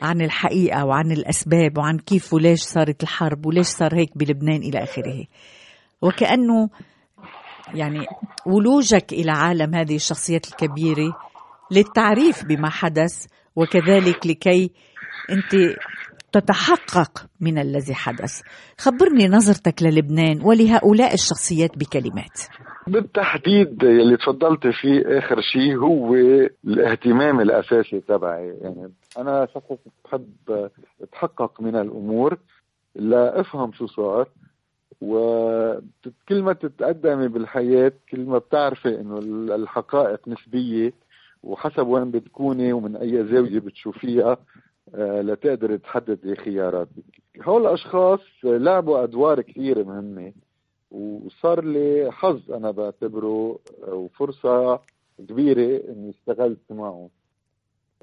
[0.03, 5.25] عن الحقيقة وعن الأسباب وعن كيف وليش صارت الحرب وليش صار هيك بلبنان إلى آخره.
[6.03, 6.71] وكأنه
[7.75, 8.07] يعني
[8.47, 11.17] ولوجك إلى عالم هذه الشخصيات الكبيرة
[11.71, 14.71] للتعريف بما حدث وكذلك لكي
[15.31, 15.77] أنت
[16.33, 18.43] تتحقق من الذي حدث.
[18.79, 22.41] خبرني نظرتك للبنان ولهؤلاء الشخصيات بكلمات.
[22.87, 26.15] بالتحديد اللي تفضلت فيه آخر شيء هو
[26.65, 28.59] الاهتمام الأساسي تبعي.
[28.63, 30.27] يعني أنا شخص بحب
[31.03, 32.39] أتحقق من الأمور
[32.95, 34.29] لا أفهم شو صار
[35.05, 39.19] وكل ما تتقدمي بالحياة كل ما بتعرفي إنه
[39.55, 40.93] الحقائق نسبية
[41.43, 44.37] وحسب وين بتكوني ومن أي زاوية بتشوفيها
[44.95, 47.05] آه، لتقدر تحددي خياراتك
[47.43, 50.33] هول الأشخاص لعبوا أدوار كثير مهمة
[50.91, 54.81] وصار لي حظ أنا بعتبره وفرصة
[55.29, 57.09] كبيرة إني اشتغلت معه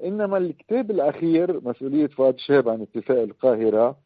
[0.04, 3.96] إنما الكتاب الأخير مسؤولية فؤاد شهاب عن اتفاق القاهرة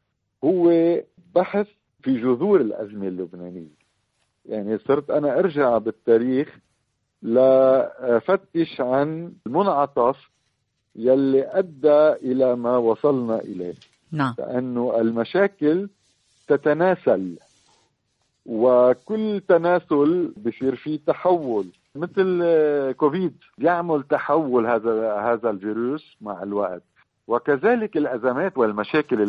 [0.45, 0.97] هو
[1.35, 1.67] بحث
[2.07, 3.77] في جذور الأزمة اللبنانية.
[4.45, 6.59] يعني صرت أنا أرجع بالتاريخ
[7.23, 10.17] لفتش عن المنعطف
[10.97, 13.75] يلي أدى إلى ما وصلنا إليه.
[14.13, 14.35] نعم.
[14.39, 15.89] لأنه المشاكل
[16.49, 17.39] تتناسل
[18.47, 21.67] وكل تناسل بصير فيه تحول.
[21.95, 22.43] مثل
[22.93, 26.83] كوفيد يعمل تحول هذا هذا الفيروس مع الوقت.
[27.27, 29.23] وكذلك الأزمات والمشاكل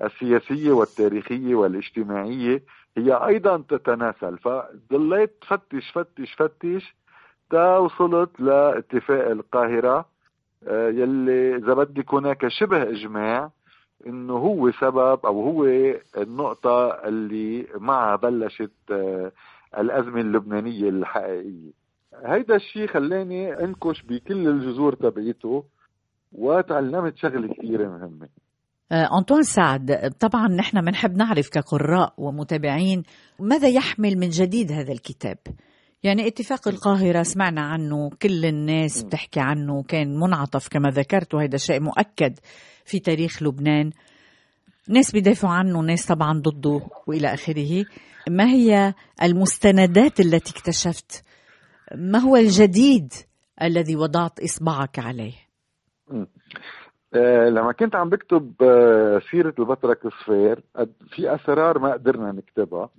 [0.00, 2.62] ال- السياسية والتاريخية والاجتماعية
[2.96, 4.38] هي أيضا تتناسل.
[4.38, 6.94] فضليت فتش فتش فتش
[7.50, 10.08] تا وصلت لاتفاق القاهرة
[10.68, 13.50] آه، يلي إذا بدك هناك شبه إجماع
[14.06, 15.64] إنه هو سبب أو هو
[16.16, 19.32] النقطة اللي معها بلشت آه،
[19.78, 21.70] الأزمة اللبنانية الحقيقية.
[22.24, 25.64] هيدا الشيء خلاني أنكش بكل الجذور تبعيته
[26.32, 28.24] وتعلمت شغلة كثيرة مهمة.
[28.26, 28.49] آه،
[28.92, 33.02] أنطوان سعد طبعا نحن بنحب نعرف كقراء ومتابعين
[33.38, 35.38] ماذا يحمل من جديد هذا الكتاب.
[36.02, 41.80] يعني اتفاق القاهرة سمعنا عنه كل الناس بتحكي عنه كان منعطف كما ذكرت وهذا شيء
[41.80, 42.38] مؤكد
[42.84, 43.90] في تاريخ لبنان.
[44.88, 47.84] ناس بيدافعوا عنه ناس طبعا ضده وإلى آخره.
[48.28, 51.24] ما هي المستندات التي اكتشفت؟
[51.94, 53.12] ما هو الجديد
[53.62, 55.32] الذي وضعت إصبعك عليه؟
[56.12, 56.26] آه،
[57.48, 60.62] لما كنت عم بكتب آه، سيرة البطرك الصفير
[61.10, 62.90] في أسرار ما قدرنا نكتبها.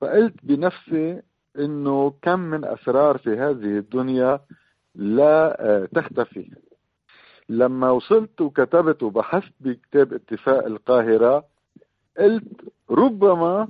[0.00, 1.22] فقلت بنفسي
[1.58, 4.40] إنه كم من أسرار في هذه الدنيا
[4.94, 6.50] لا آه، تختفي.
[7.48, 11.44] لما وصلت وكتبت وبحثت بكتاب اتفاق القاهرة
[12.18, 13.68] قلت ربما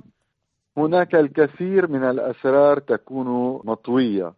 [0.77, 3.27] هناك الكثير من الأسرار تكون
[3.65, 4.33] مطوية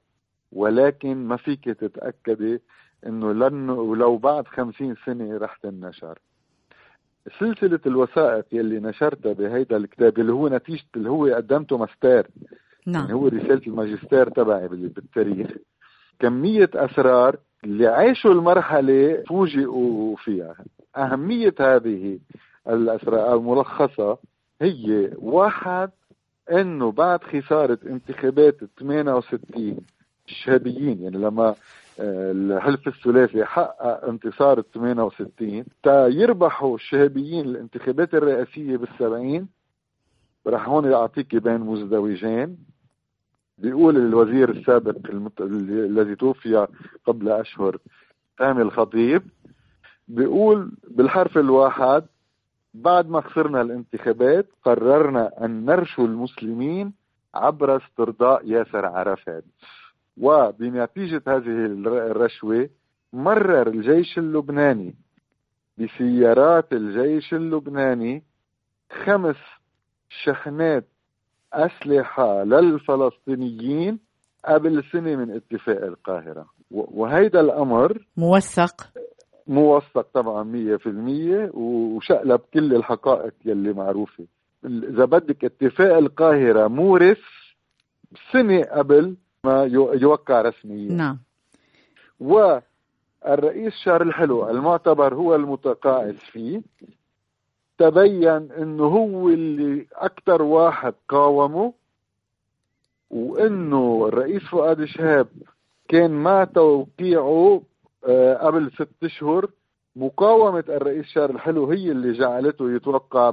[0.51, 2.61] ولكن ما فيك تتأكدي
[3.05, 6.19] إنه لن ولو بعد خمسين سنة رح تنشر.
[7.39, 12.27] سلسلة الوثائق يلي نشرتها بهيدا الكتاب اللي هو نتيجة اللي هو قدمته ماستر يعني
[12.87, 15.47] نعم هو رسالة الماجستير تبعي بال- بالتاريخ.
[16.19, 20.55] كمية أسرار اللي عاشوا المرحلة فوجئوا فيها.
[20.97, 22.19] أهمية هذه
[22.67, 24.17] الأسرار الملخصة
[24.61, 25.89] هي واحد
[26.51, 29.77] إنه بعد خسارة انتخابات 68
[30.27, 31.55] الشهاديين يعني لما
[31.99, 39.47] الحلف الثلاثي حقق انتصار 68 تا يربحوا الشهابيين الانتخابات الرئاسية بالسبعين.
[40.47, 42.57] رح هون اعطيك بين مزدوجين.
[43.57, 45.41] بيقول الوزير السابق المت...
[45.41, 46.67] الذي توفي
[47.05, 47.77] قبل أشهر
[48.39, 49.21] سامي الخطيب
[50.07, 52.03] بيقول بالحرف الواحد
[52.73, 56.93] بعد ما خسرنا الانتخابات قررنا أن نرشو المسلمين
[57.33, 59.43] عبر استرضاء ياسر عرفات.
[60.17, 62.69] وبنتيجة هذه الر- الرشوة
[63.13, 64.95] مرر الجيش اللبناني
[65.77, 68.23] بسيارات الجيش اللبناني
[69.05, 69.35] خمس
[70.09, 70.85] شحنات
[71.53, 73.99] أسلحة للفلسطينيين
[74.45, 76.45] قبل سنة من اتفاق القاهرة.
[76.71, 78.89] وهيدا الأمر موثق.
[79.47, 84.25] موثق طبعا مية في المية وشقلب كل الحقائق يلي معروفة.
[84.65, 87.17] إذا بدك اتفاق القاهرة مورث
[88.31, 89.15] سنة قبل
[89.45, 90.91] ما يو- يوقع رسميا.
[90.91, 91.17] نعم.
[92.19, 96.61] والرئيس شارل الحلو المعتبر هو المتقاعد فيه
[97.77, 101.73] تبين إنه هو اللي أكثر واحد قاومه
[103.09, 105.27] وإنه الرئيس فؤاد شهاب
[105.87, 107.61] كان مع توقيعه
[108.07, 109.49] آه، قبل ست اشهر
[109.95, 113.29] مقاومة الرئيس شارل الحلو هي اللي جعلته يتوقع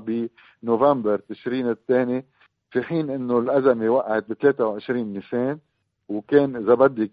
[0.63, 2.25] بنوفمبر تشرين الثاني
[2.71, 5.59] في حين إنه الأزمة وقعت ب 23 نيسان.
[6.17, 7.13] وكان إذا بدك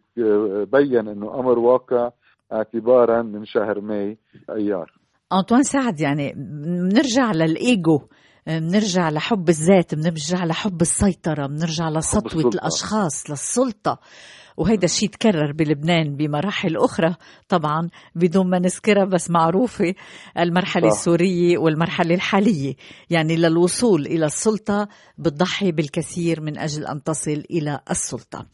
[0.72, 2.10] بين إنه أمر واقع
[2.54, 4.18] اعتبارا من شهر ماي
[4.50, 4.91] أيار
[5.34, 8.02] أنطوان سعد يعني بنرجع للإيجو
[8.47, 12.47] بنرجع لحب الذات بنرجع لحب السيطرة بنرجع لسطوة السلطة.
[12.47, 14.00] الأشخاص للسلطة
[14.58, 17.16] وهيدا الشيء تكرر بلبنان بمراحل أخرى
[17.50, 19.93] طبعا بدون ما نذكرها بس معروفة
[20.38, 20.97] المرحلة صح.
[20.97, 22.74] السورية والمرحلة الحالية
[23.10, 24.88] يعني للوصول إلى السلطة
[25.18, 28.45] بتضحي بالكثير من أجل أن تصل إلى السلطة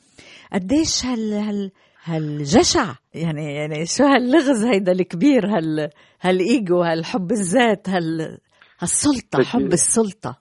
[0.54, 1.72] قديش هال هال
[2.04, 5.90] هالجشع يعني يعني شو هاللغز هيدا الكبير هال
[6.22, 8.38] هالإيجو هالحب الذات هال
[8.80, 10.38] هالسلطة بدي- حب السلطة.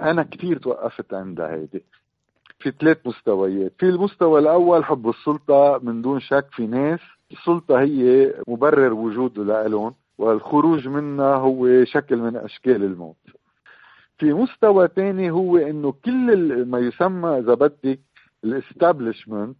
[0.00, 1.84] أنا كثير توقفت عندها هيدي.
[2.60, 3.72] في ثلاث مستويات.
[3.78, 7.00] في المستوى الأول حب السلطة من دون شك في ناس.
[7.32, 13.16] السلطة هي مبرر وجوده لهم والخروج منها هو شكل من أشكال الموت.
[14.18, 17.98] في مستوى ثاني هو إنه كل ما يسمى إذا بدك
[18.44, 19.56] الاستابلشمنت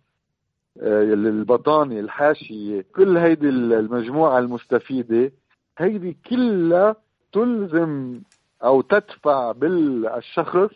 [0.83, 5.33] البطانة الحاشية كل هيدي المجموعة المستفيدة
[5.79, 6.97] هيدي كلها
[7.33, 8.20] تلزم
[8.64, 10.70] أو تدفع بالشخص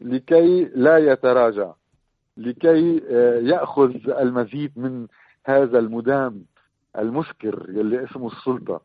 [0.00, 1.72] لكي لا يتراجع
[2.36, 5.06] لكي آه، يأخذ المزيد من
[5.46, 6.44] هذا المدام
[6.98, 8.80] المسكر يلي اسمه السلطة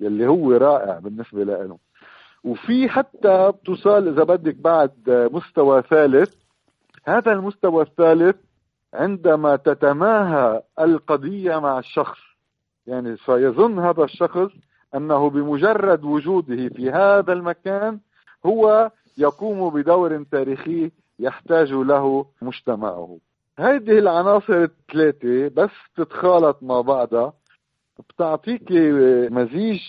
[0.00, 1.78] يلي هو رائع بالنسبة له.
[2.44, 6.39] وفي حتى بتوصل إذا بدك بعد آه، مستوى ثالث
[7.10, 8.36] هذا المستوى الثالث
[8.94, 12.18] عندما تتماهى القضية مع الشخص.
[12.86, 14.50] يعني فيظن هذا الشخص
[14.94, 18.00] أنه بمجرد وجوده في هذا المكان
[18.46, 23.18] هو يقوم بدور تاريخي يحتاج له مجتمعه.
[23.58, 27.32] هذه العناصر الثلاثة بس تتخالط مع بعضها
[27.98, 28.72] بتعطيك
[29.32, 29.80] مزيج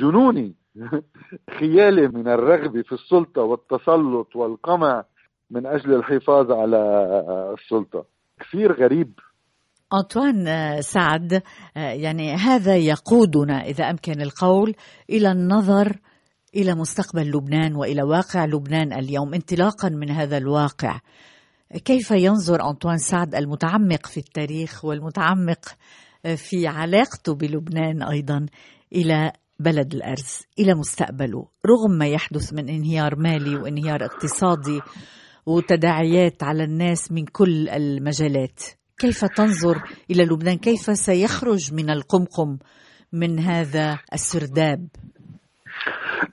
[0.00, 0.54] جنوني.
[1.58, 5.04] خيالي من الرغبة في السلطة والتسلط والقمع
[5.50, 6.78] من أجل الحفاظ على
[7.58, 8.04] السلطة.
[8.40, 9.12] كثير غريب.
[9.92, 11.42] أنطوان آه، سعد
[11.76, 14.74] آه، يعني هذا يقودنا إذا أمكن القول
[15.10, 15.96] إلى النظر
[16.56, 21.00] إلى مستقبل لبنان وإلى واقع لبنان اليوم انطلاقا من هذا الواقع.
[21.84, 25.66] كيف ينظر أنطوان سعد المتعمق في التاريخ والمتعمق
[26.26, 28.46] آه، في علاقته بلبنان أيضا
[28.92, 34.80] إلى بلد الأرز إلى مستقبله؟ رغم ما يحدث من انهيار مالي وانهيار اقتصادي
[35.46, 38.60] وتداعيات على الناس من كل المجالات.
[38.98, 42.58] كيف تنظر إلى لبنان؟ كيف سيخرج من القمقم
[43.12, 44.88] من هذا السرداب؟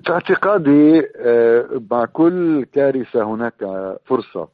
[0.05, 3.55] في اعتقادي آه، مع كل كارثة هناك
[4.05, 4.47] فرصة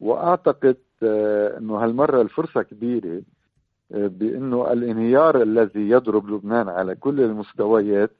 [0.00, 3.22] وأعتقد آه، أنه هالمرة الفرصة كبيرة
[3.94, 8.10] آه، بأنه الانهيار الذي يضرب لبنان على كل المستويات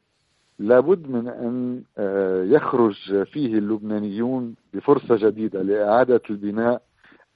[0.59, 6.82] لابد من أن آه، يخرج فيه اللبنانيون بفرصة جديدة لإعادة البناء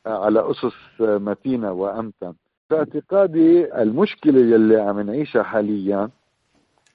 [0.07, 2.33] على أسس متينة وأمتن.
[2.69, 6.11] في اعتقادي المشكلة يلي عم نعيشها حاليا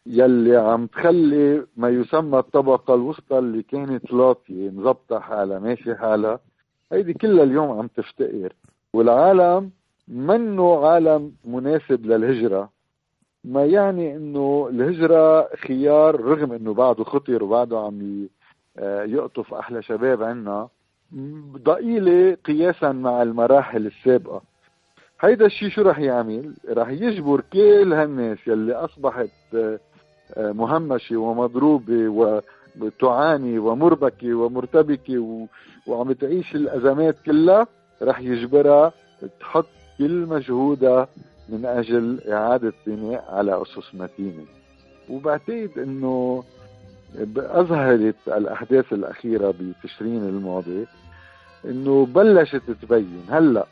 [0.06, 6.40] يلي عم تخلي ما يسمى الطبقة الوسطى اللي كانت لاطية مزبطة حالها ماشي حالها
[6.92, 8.54] هيدي كلها اليوم عم تفتقر.
[8.94, 9.72] والعالم
[10.08, 12.70] منه عالم مناسب للهجرة.
[13.44, 18.28] ما يعني إنه الهجرة خيار رغم إنه بعده خطر وبعده عم
[18.78, 20.68] آه، يقطف أحلى شباب عنا
[21.66, 24.42] ضئيلة قياسا مع المراحل السابقة
[25.22, 29.80] هيدا الشيء شو رح يعمل؟ رح يجبر كل هالناس يلي أصبحت آه،
[30.34, 32.08] آه، مهمشة ومضروبة
[32.82, 35.46] وتعاني ومربكة ومرتبكة و-
[35.88, 37.68] وعم تعيش الأزمات كلها
[38.02, 38.92] رح يجبرها
[39.40, 39.66] تحط
[39.98, 41.08] كل مجهودها
[41.50, 44.46] من أجل إعادة بناء على أسس متينة.
[45.10, 46.44] وبعتقد أنه
[47.38, 50.86] أظهرت الأحداث الأخيرة بتشرين الماضي
[51.66, 53.26] أنه بلشت تبين.
[53.30, 53.66] هلأ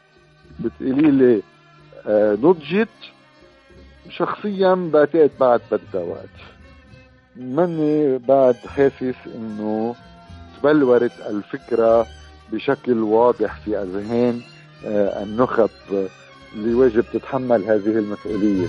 [0.60, 1.42] بتقولي لي
[2.08, 2.88] آه، نضجت
[4.10, 6.30] شخصيا بعتقد بعد بدها وقت.
[7.36, 9.96] ماني بعد حاسس إنه
[10.60, 12.08] تبلورت الفكرة
[12.52, 14.42] بشكل واضح في أذهان
[14.86, 15.70] آه، النخب
[16.56, 18.68] اللي واجب تتحمل هذه المسؤولية.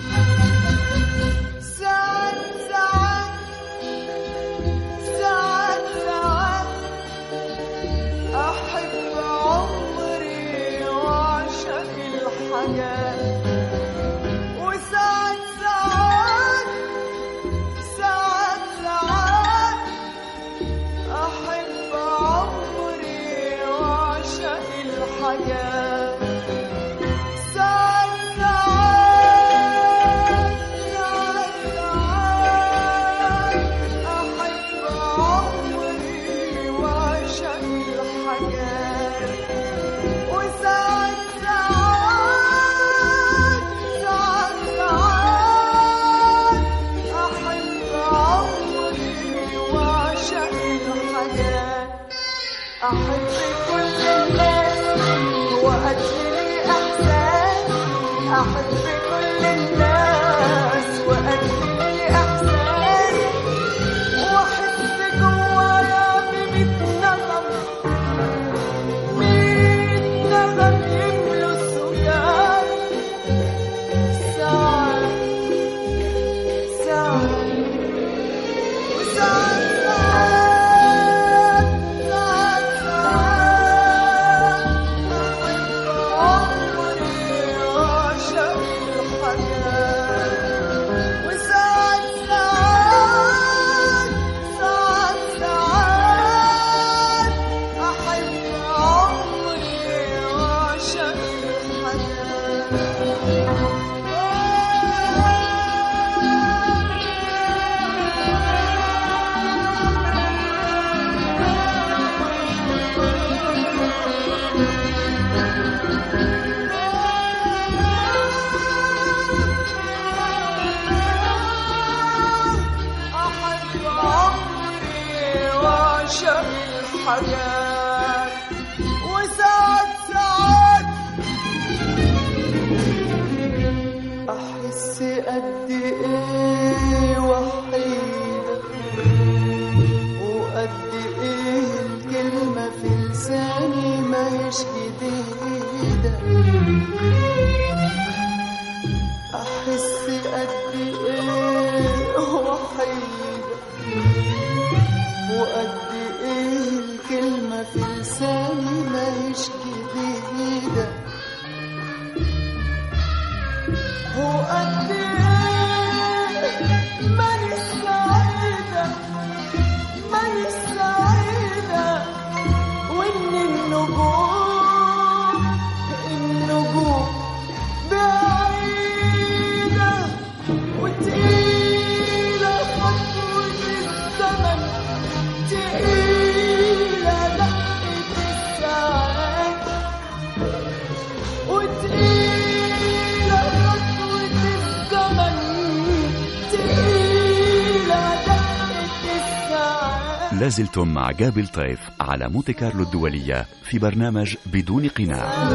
[200.53, 205.49] لازلتم مع جابل طيف على مونتي كارلو الدولية في برنامج بدون قناع.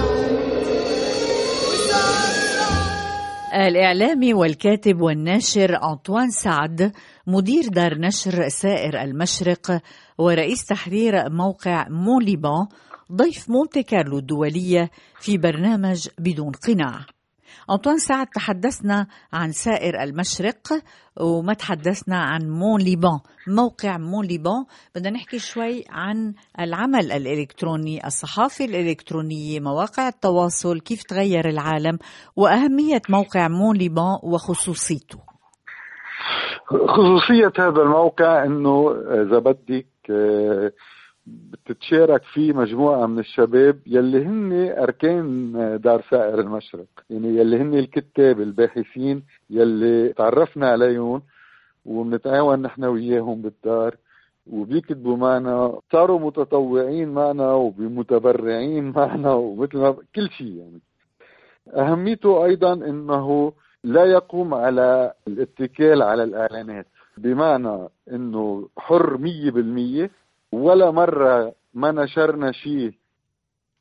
[3.68, 6.92] الإعلامي والكاتب والناشر أنطوان سعد
[7.28, 9.82] مدير دار نشر سائر المشرق
[10.18, 12.68] ورئيس تحرير موقع موليبان
[13.12, 17.17] ضيف مونتي كارلو الدولية في برنامج بدون قناع.
[17.72, 20.68] أنطوان سعد تحدثنا عن سائر المشرق
[21.22, 24.66] وما تحدثنا عن Mon Liban موقع Mon Liban.
[24.96, 31.98] بدنا نحكي شوي عن العمل الإلكتروني الصحافة الإلكترونية مواقع التواصل كيف تغير العالم
[32.36, 35.20] وأهمية موقع Mon Liban وخصوصيته.
[36.68, 40.72] خصوصية هذا الموقع إنه إذا بدك آه،
[41.28, 45.52] بتتشارك فيه مجموعة من الشباب يلي هن أركان
[45.84, 46.88] دار سائر المشرق.
[47.10, 51.22] يعني يلي هن الكتاب الباحثين يلي تعرفنا عليهم
[51.86, 53.96] وبنتعاون نحن وياهم بالدار.
[54.52, 60.82] وبيكتبوا معنا صاروا متطوعين معنا ومتبرعين معنا ومثل ما كل شيء يعني.
[61.76, 63.54] أهميته أيضا أنه
[63.84, 66.88] لا يقوم على الاتكال على الإعلانات.
[67.18, 70.12] بمعنى أنه حر مية بالمية
[70.52, 72.94] ولا مرة ما نشرنا شيء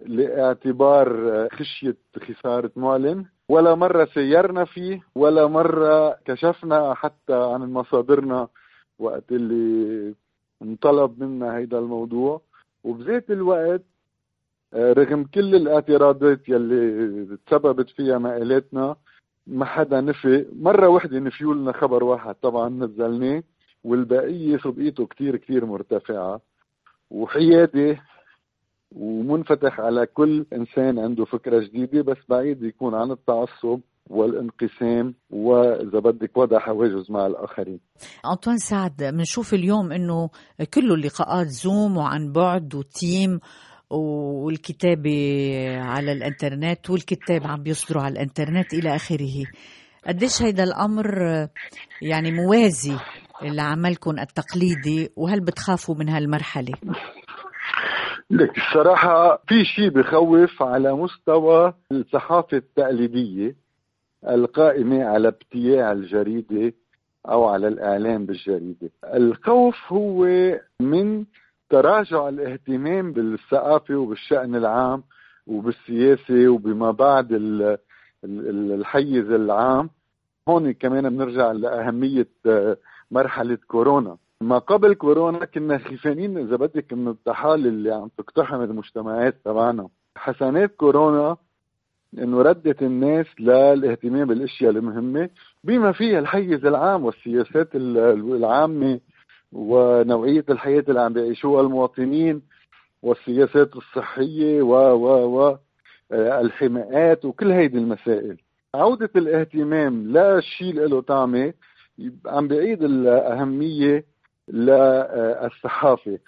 [0.07, 1.09] لاعتبار
[1.53, 1.97] خشية
[2.29, 8.49] خسارة معلن ولا مرة سيرنا فيه ولا مرة كشفنا حتى عن مصادرنا
[8.99, 10.15] وقت اللي
[10.63, 12.41] انطلب منا هيدا الموضوع.
[12.85, 13.83] وبذات الوقت
[14.75, 18.97] رغم كل الاعتراضات يلي تسببت فيها مقالاتنا
[19.47, 20.47] ما حدا نفي.
[20.53, 23.43] مرة وحدة نفيوا لنا خبر واحد طبعا نزلناه
[23.85, 26.41] والبقية صدقيته كتير كتير مرتفعة.
[27.11, 27.97] وحيادي
[28.93, 33.81] ومنفتح على كل إنسان عنده فكرة جديدة بس بعيد يكون عن التعصب
[34.11, 37.81] والانقسام وإذا بدك وضع حواجز مع الآخرين.
[38.33, 40.31] أنطوان سعد بنشوف اليوم إنه
[40.75, 43.41] كله اللقاءات زوم وعن بعد وتيم
[43.91, 45.19] والكتابة
[45.79, 49.45] على الإنترنت والكتاب عم بيصدروا على الإنترنت إلى آخره.
[50.07, 51.07] قديش هيدا الأمر
[52.03, 52.97] يعني موازي
[53.43, 56.75] لعملكم التقليدي وهل بتخافوا من هالمرحلة؟
[58.31, 63.57] لك الصراحة في شيء بخوف على مستوى الصحافة التقليدية
[64.29, 66.73] القائمة على ابتياع الجريدة
[67.29, 70.27] أو على الإعلام بالجريدة الخوف هو
[70.81, 71.25] من
[71.71, 75.03] تراجع الاهتمام بالثقافة وبالشأن العام
[75.47, 77.29] وبالسياسة وبما بعد
[78.25, 79.91] الحيز العام
[80.49, 82.29] هون كمان بنرجع لأهمية
[83.11, 84.17] مرحلة كورونا.
[84.41, 89.89] ما قبل كورونا كنا خيفانين إذا بدك من الطحال اللي عم تقتحم المجتمعات تبعنا.
[90.17, 91.37] حسنات كورونا
[92.19, 95.31] إنه ردت الناس للاهتمام بالأشياء المهمة
[95.65, 99.01] بما فيها الحيز العام والسياسات العامة
[99.53, 102.43] ونوعية الحياة اللي عم بيعيشوها المواطنين
[103.03, 105.57] والسياسات الصحية و و و
[106.13, 108.37] الحمايات وكل هيدي المسائل.
[108.75, 111.53] عودة الاهتمام لا شيء له طعمة.
[112.27, 114.05] عم بعيد الأهمية
[114.49, 116.19] للصحافة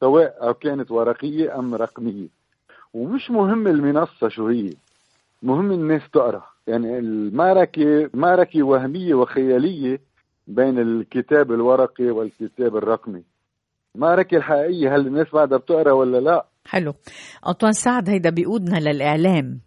[0.00, 2.28] سواء كانت ورقية أم رقمية.
[2.94, 4.70] ومش مهم المنصة شو هي
[5.42, 6.42] مهم الناس تقرأ.
[6.66, 10.00] يعني المعركة معركة وهمية وخيالية
[10.46, 13.22] بين الكتاب الورقي والكتاب الرقمي.
[13.94, 16.94] المعركة الحقيقية هل الناس بعدها بتقرأ ولا لا؟ حلو.
[17.48, 19.60] أنطوان سعد هيدا بيقودنا للإعلام.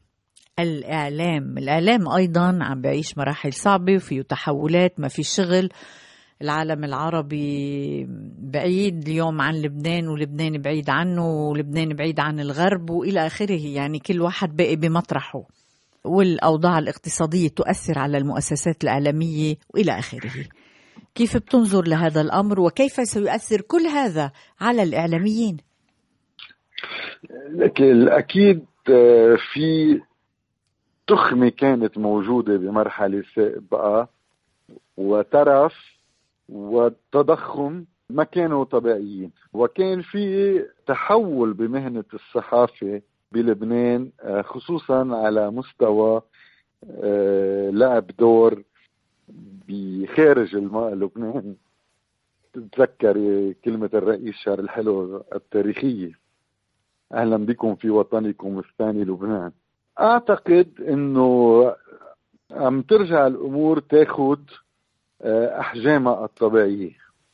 [0.60, 5.70] الإعلام الإعلام أيضا عم بيعيش مراحل صعبة وفيه تحولات ما في شغل
[6.42, 8.08] العالم العربي
[8.40, 14.22] بعيد اليوم عن لبنان ولبنان بعيد عنه ولبنان بعيد عن الغرب وإلى آخره يعني كل
[14.22, 15.44] واحد باقي بمطرحه
[16.04, 20.32] والأوضاع الاقتصادية تؤثر على المؤسسات الإعلامية وإلى آخره.
[21.16, 24.32] كيف بتنظر لهذا الأمر وكيف سيؤثر كل هذا
[24.62, 25.58] على الإعلاميين؟
[27.50, 30.00] لكن أكيد آه، في
[31.08, 34.08] تخمه كانت موجودة بمرحلة سابقة
[34.98, 35.74] وترف
[36.50, 39.32] والتضخم ما كانوا طبيعيين.
[39.54, 43.02] وكان في تحول بمهنة الصحافة
[43.32, 46.22] بلبنان آه، خصوصا على مستوى
[46.90, 48.64] آه، لعب دور
[49.68, 51.56] بخارج لبنان.
[52.54, 53.14] تتذكر
[53.66, 56.12] كلمة الرئيس شهر الحلو التاريخية
[57.14, 59.52] أهلا بكم في وطنكم الثاني لبنان.
[60.00, 61.76] أعتقد أنه
[62.52, 64.50] عم ترجع الأمور تاخد
[65.22, 66.92] آه، أحجامها الطبيعية.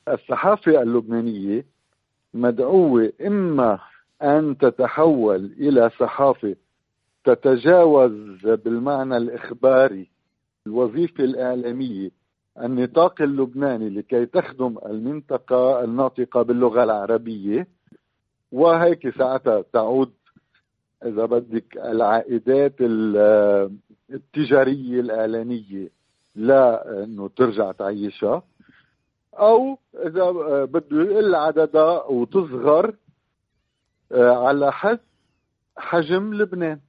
[0.10, 1.66] الصحافة اللبنانية
[2.34, 3.80] مدعوة إما
[4.22, 6.56] أن تتحول إلى صحافة
[7.24, 8.12] تتجاوز
[8.48, 10.10] بالمعنى الإخباري
[10.68, 12.10] الوظيفة الإعلامية
[12.62, 17.68] النطاق اللبناني لكي تخدم المنطقة الناطقة باللغة العربية
[18.52, 20.12] وهيك ساعتها تعود
[21.06, 22.76] إذا بدك العائدات
[24.12, 25.90] التجارية الإعلانية
[26.36, 28.44] لا إنه ترجع تعيشها
[29.34, 30.32] أو إذا
[30.66, 32.96] بده يقل عددها وتصغر
[34.12, 35.00] آه، على حد
[35.78, 36.80] حجم لبنان.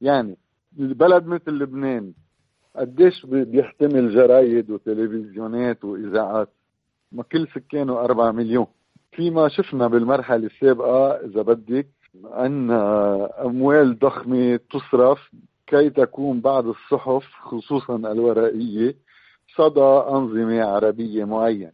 [0.00, 0.36] يعني
[0.78, 2.12] البلد مثل لبنان
[2.76, 6.48] قديش بيحتمل جرايد وتلفزيونات وإذاعات؟
[7.12, 8.66] ما كل سكانه أربعة مليون.
[9.12, 11.88] فيما شفنا بالمرحلة السابقة إذا بدك
[12.24, 15.30] عندنا أموال ضخمة تصرف
[15.66, 18.94] كي تكون بعض الصحف خصوصا الورقية
[19.56, 19.80] صدى
[20.10, 21.72] أنظمة عربية معينة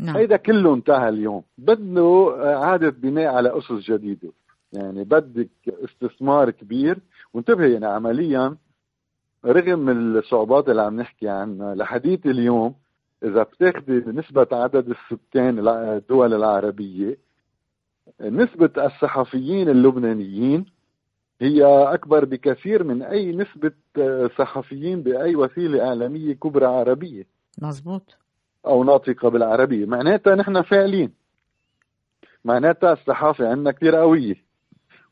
[0.00, 0.16] نعم.
[0.16, 4.28] هيدا كله انتهى اليوم بده إعادة بناء على أسس جديدة
[4.72, 6.98] يعني بدك استثمار كبير
[7.34, 8.56] وانتبه يعني عمليا
[9.44, 12.74] رغم الصعوبات اللي عم نحكي عنها لحديث اليوم
[13.24, 17.27] إذا بتاخذي نسبة عدد السكان الدول العربية
[18.20, 20.66] نسبة الصحفيين اللبنانيين
[21.40, 27.26] هي أكبر بكثير من أي نسبة آه، صحفيين بأي وسيلة إعلامية كبرى عربية.
[27.62, 28.16] مزبوط
[28.66, 29.86] أو ناطقة بالعربية.
[29.86, 31.12] معناتها نحن فاعلين.
[32.44, 34.36] معناتها الصحافة عندنا كثير قوية.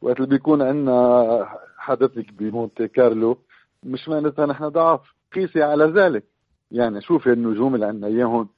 [0.01, 3.39] وقت اللي بيكون عندنا حدثك بمونتي كارلو
[3.83, 5.01] مش معناتها نحن ضعاف.
[5.35, 6.25] قيسي على ذلك.
[6.71, 8.49] يعني شوفي النجوم اللي عندنا إياهم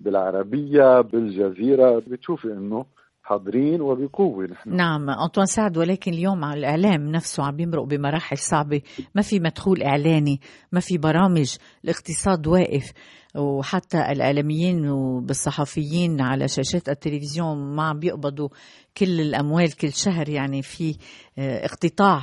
[0.00, 1.98] بالعربية بالجزيرة.
[1.98, 2.86] بتشوفي إنه
[3.26, 4.76] حاضرين وبقوة نحن.
[4.76, 8.80] نعم أنطوان سعد ولكن اليوم على الإعلام نفسه عم يمرق بمراحل صعبة.
[9.14, 10.40] ما في مدخول إعلاني
[10.72, 12.92] ما في برامج الاقتصاد واقف.
[13.36, 18.48] وحتى الإعلاميين والصحفيين على شاشات التلفزيون ما عم بيقبضوا
[18.96, 20.96] كل الأموال كل شهر يعني في
[21.38, 22.20] آه، اقتطاع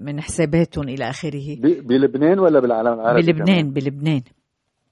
[0.00, 1.56] من حساباتهم إلى آخره.
[1.60, 4.22] بلبنان ولا بالعالم العربي؟ بلبنان؟ بلبنان.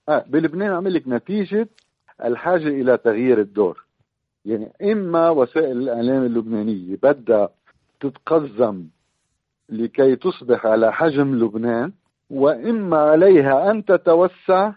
[0.09, 1.69] آه بلبنان عم لك نتيجة
[2.25, 3.82] الحاجة إلى تغيير الدور.
[4.45, 7.49] يعني إما وسائل الإعلام اللبنانية بدها
[8.01, 8.85] تتقزم
[9.69, 11.93] لكي تصبح على حجم لبنان
[12.31, 14.73] وإما عليها أن تتوسع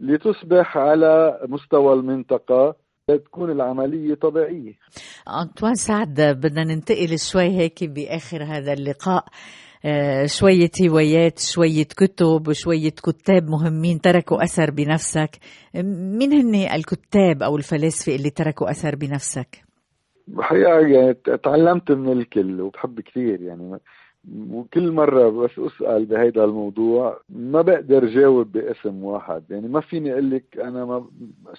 [0.00, 2.74] لتصبح على مستوى المنطقة
[3.08, 4.72] تكون العملية طبيعية.
[5.42, 9.24] أنطوان سعد بدنا ننتقل شوي هيك بآخر هذا اللقاء.
[10.26, 15.30] شوية هوايات شوية كتب شوية كتاب مهمين تركوا أثر بنفسك.
[16.18, 19.64] مين هن الكتاب أو الفلاسفة اللي تركوا أثر بنفسك؟
[20.28, 21.14] بحقيقة يعني
[21.44, 23.78] تعلمت من الكل وبحب كثير يعني.
[24.50, 29.42] وكل مرة بس أسأل بهيدا الموضوع ما بقدر جاوب باسم واحد.
[29.50, 31.06] يعني ما فيني أقول لك أنا ما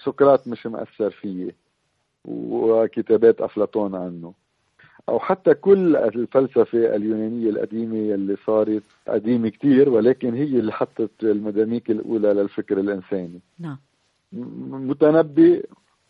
[0.04, 1.54] سقراط مش مأثر فيي
[2.24, 4.45] وكتابات أفلاطون عنه.
[5.08, 11.90] أو حتى كل الفلسفة اليونانية القديمة اللي صارت قديمة كتير ولكن هي اللي حطت المداميك
[11.90, 13.40] الأولى للفكر الإنساني.
[13.58, 13.78] نعم.
[14.88, 15.62] متنبي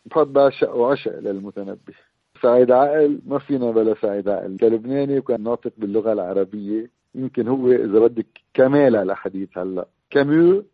[0.06, 1.94] بحط بعشق وعشق للمتنبي.
[2.42, 4.56] سعيد عقل ما فينا بلا سعيد عقل.
[4.56, 6.90] كلبناني وكان ناطق باللغة العربية.
[7.14, 9.88] يمكن هو إذا بدك كمالها لحديث هلأ.
[10.10, 10.64] كامو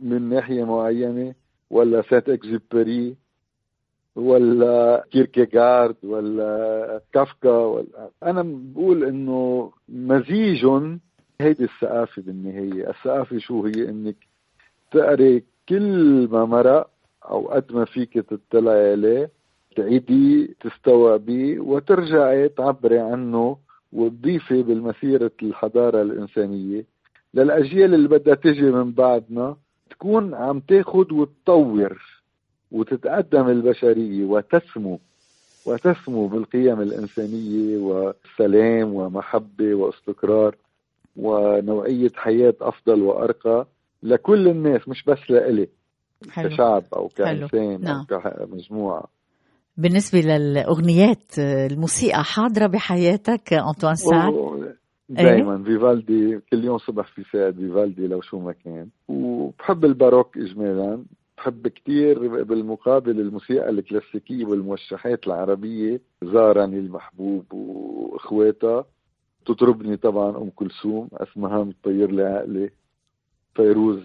[0.00, 1.34] من ناحية معينة
[1.70, 3.16] ولا سانت اكزيبري
[4.16, 10.66] ولا كيركيغارد ولا كافكا ولا أنا بقول إنه مزيج
[11.40, 14.16] هيدي الثقافه بالنهاية، الثقافه شو هي؟ إنك
[14.90, 16.90] تقري كل ما مرق
[17.24, 19.30] أو قد ما فيك تطلعي عليه
[19.76, 23.56] تعيدي تستوعبي وترجعي تعبري عنه
[23.92, 26.84] وتضيفي بالمسيرة الحضارة الإنسانية.
[27.34, 29.56] للأجيال اللي بدها تجي من بعدنا
[29.90, 32.21] تكون عم تاخد وتطور.
[32.72, 34.98] وتتقدم البشرية وتسمو
[35.66, 40.56] وتسمو بالقيم الإنسانية والسلام ومحبة واستقرار
[41.16, 43.66] ونوعية حياة أفضل وأرقى
[44.02, 45.68] لكل الناس مش بس لإلي
[46.30, 46.48] حلو.
[46.48, 48.06] كشعب أو كإنسان نعم.
[48.12, 49.04] أو كمجموعة.
[49.76, 54.34] بالنسبة للأغنيات الموسيقى حاضرة بحياتك أنطوان سعد
[55.08, 58.88] دائما فيفالدي كل يوم صبح في ساعة فيفالدي لو شو ما كان.
[59.08, 61.04] وبحب ال baroque إجمالا.
[61.36, 68.84] بحب كتير بالمقابل الموسيقى الكلاسيكية والموشحات العربية زارني المحبوب وإخواتها.
[69.46, 72.70] تطربني طبعا أم كلثوم أسمها مطير لي عقلي.
[73.54, 74.00] فيروز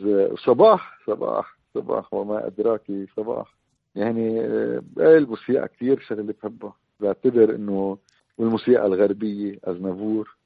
[0.45, 3.55] صباح صباح صباح وما أدراك صباح.
[3.95, 6.73] يعني آه، الموسيقى كتير شغلة بحبها.
[6.99, 7.97] بعتبر إنه
[8.37, 10.37] والموسيقى الغربية أزنافور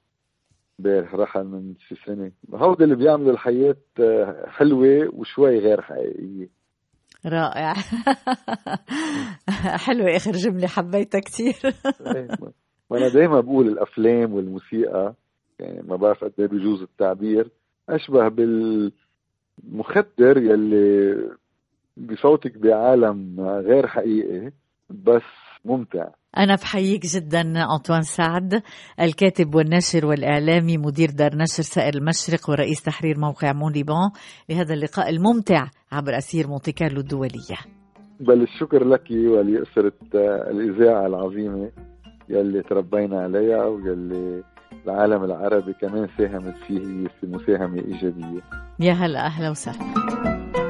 [0.80, 2.32] امبارح رحل من شي سنة.
[2.54, 6.61] هودي اللي بيعملوا الحياة آه، حلوة وشوي غير حقيقية.
[7.26, 7.74] رائع.
[9.86, 11.56] حلوة آخر جملة حبيتها كتير.
[12.90, 15.14] وأنا دايما بقول الأفلام والموسيقى
[15.60, 17.50] يعني ما بعرف قد إيه بيجوز التعبير.
[17.90, 21.16] أشبه بالمخدر يلي
[21.98, 24.52] بفوتك بعالم غير حقيقي
[24.90, 25.22] بس
[25.66, 26.08] ممتع.
[26.38, 28.64] أنا بحييك جدا أنطوان سعد
[29.02, 34.10] الكاتب والناشر والإعلامي مدير دار نشر سائر المشرق ورئيس تحرير موقع مون ليبان
[34.50, 37.58] لهذا اللقاء الممتع عبر أسير مونتي كارلو الدولية.
[38.20, 39.94] بل الشكر لك ولأسرة
[40.52, 41.72] الإذاعة العظيمة
[42.30, 44.44] يلي تربينا عليها ويلي
[44.86, 48.42] العالم العربي كمان ساهمت فيه في مساهمة إيجابية.
[48.80, 50.61] يا هلا أهلا وسهلا.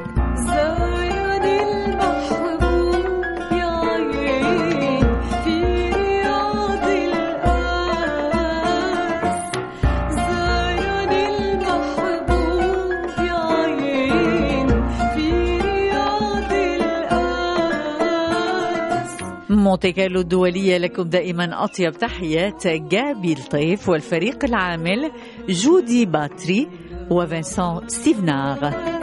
[19.72, 25.12] مونتي كارلو الدولية لكم دائما أطيب تحيات جابي الطيف والفريق العامل
[25.50, 26.68] جودي باتري
[27.12, 29.01] وفنسان ستيفنار.